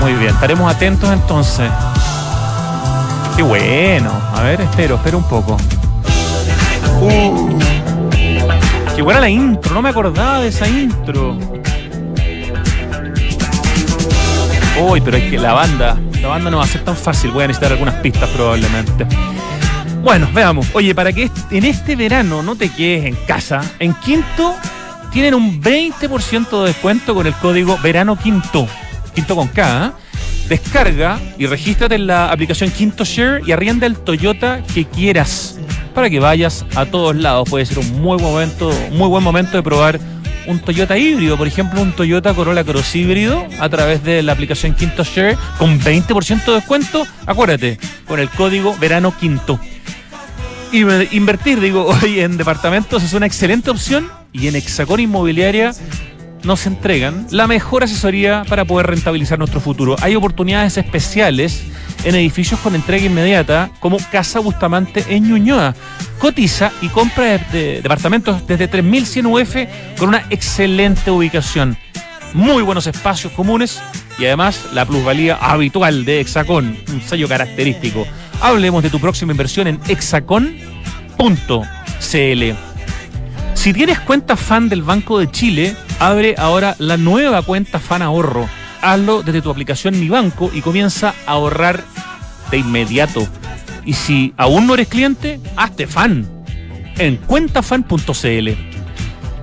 [0.00, 1.70] Muy bien, estaremos atentos entonces.
[3.36, 4.10] Qué bueno.
[4.34, 5.56] A ver, espero, espero un poco.
[7.00, 7.58] Uh,
[8.94, 11.36] qué buena la intro, no me acordaba de esa intro.
[14.80, 17.44] Uy, pero es que la banda, la banda no va a ser tan fácil, voy
[17.44, 19.06] a necesitar algunas pistas probablemente.
[20.02, 20.66] Bueno, veamos.
[20.72, 24.54] Oye, para que en este verano no te quedes en casa, en Quinto
[25.12, 28.66] tienen un 20% de descuento con el código Verano Quinto.
[29.14, 29.86] Quinto con K.
[29.86, 29.90] ¿eh?
[30.48, 35.58] Descarga y regístrate en la aplicación Quinto Share y arrienda el Toyota que quieras.
[35.94, 37.48] para que vayas a todos lados.
[37.48, 39.98] Puede ser un muy momento, muy buen momento de probar
[40.46, 44.74] un Toyota híbrido, por ejemplo, un Toyota Corolla Cross híbrido a través de la aplicación
[44.74, 47.06] Quinto Share con 20% de descuento.
[47.26, 49.60] Acuérdate, con el código verano quinto.
[50.72, 50.80] Y
[51.16, 55.72] invertir, digo, hoy en departamentos es una excelente opción y en Hexacón Inmobiliaria
[56.42, 59.96] nos entregan la mejor asesoría para poder rentabilizar nuestro futuro.
[60.00, 61.64] Hay oportunidades especiales
[62.04, 65.74] en edificios con entrega inmediata, como Casa Bustamante en Ñuñoa.
[66.18, 69.56] Cotiza y compra de, departamentos desde 3100 UF
[69.98, 71.76] con una excelente ubicación.
[72.32, 73.80] Muy buenos espacios comunes
[74.18, 78.06] y además la plusvalía habitual de Hexacón, un sello característico.
[78.40, 80.60] Hablemos de tu próxima inversión en hexacon.cl.
[83.54, 88.48] Si tienes cuenta fan del Banco de Chile, abre ahora la nueva cuenta fan ahorro.
[88.80, 91.84] Hazlo desde tu aplicación Mi Banco y comienza a ahorrar
[92.50, 93.26] de inmediato.
[93.84, 96.26] Y si aún no eres cliente, hazte fan
[96.98, 98.48] en cuentafan.cl.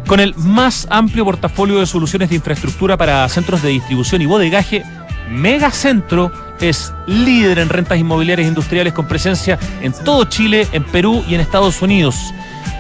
[0.08, 4.84] Con el más amplio portafolio de soluciones de infraestructura para centros de distribución y bodegaje,
[5.30, 6.32] Megacentro
[6.62, 11.42] es líder en rentas inmobiliarias industriales con presencia en todo Chile, en Perú y en
[11.42, 12.16] Estados Unidos.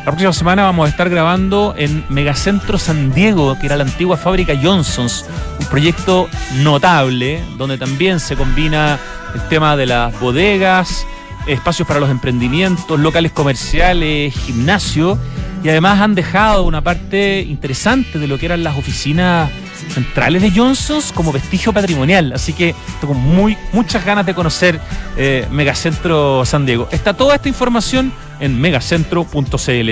[0.07, 4.15] La próxima semana vamos a estar grabando en Megacentro San Diego, que era la antigua
[4.15, 5.25] fábrica Johnson's,
[5.59, 6.29] un proyecto
[6.63, 8.97] notable donde también se combina
[9.35, 11.05] el tema de las bodegas,
[11.45, 15.19] espacios para los emprendimientos, locales comerciales, gimnasio
[15.61, 19.51] y además han dejado una parte interesante de lo que eran las oficinas
[19.89, 22.33] centrales de Johnson's como vestigio patrimonial.
[22.33, 24.79] Así que tengo muy, muchas ganas de conocer
[25.17, 26.87] eh, Megacentro San Diego.
[26.91, 29.89] Está toda esta información en megacentro.cl.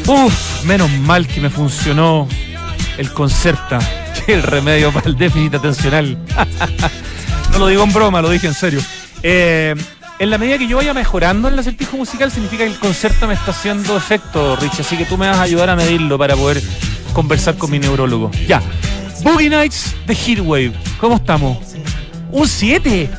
[0.07, 2.27] Uf, menos mal que me funcionó
[2.97, 3.79] el Concerta,
[4.33, 6.17] el remedio para el déficit atencional.
[7.51, 8.81] no lo digo en broma, lo dije en serio.
[9.23, 9.73] Eh,
[10.19, 13.27] en la medida que yo vaya mejorando en el acertijo musical, significa que el Concerta
[13.27, 14.79] me está haciendo efecto, Rich.
[14.79, 16.61] Así que tú me vas a ayudar a medirlo para poder
[17.13, 18.31] conversar con mi neurólogo.
[18.47, 18.61] Ya.
[19.23, 20.73] Boogie Nights de Heatwave.
[20.99, 21.57] ¿Cómo estamos?
[22.31, 23.09] Un 7.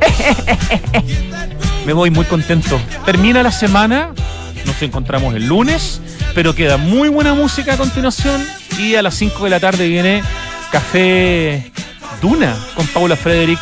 [1.86, 2.80] Me voy muy contento.
[3.04, 4.12] Termina la semana,
[4.66, 6.00] nos encontramos el lunes,
[6.34, 8.44] pero queda muy buena música a continuación
[8.78, 10.22] y a las 5 de la tarde viene
[10.70, 11.70] Café
[12.20, 13.58] Duna con Paula Frederick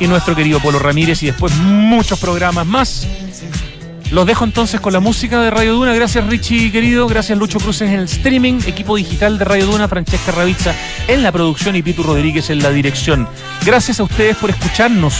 [0.00, 3.06] y nuestro querido Polo Ramírez y después muchos programas más.
[4.10, 5.94] Los dejo entonces con la música de Radio Duna.
[5.94, 10.32] Gracias Richie querido, gracias Lucho Cruces en el streaming, equipo digital de Radio Duna, Francesca
[10.32, 10.74] Ravizza
[11.08, 13.26] en la producción y Pitu Rodríguez en la dirección.
[13.64, 15.14] Gracias a ustedes por escucharnos.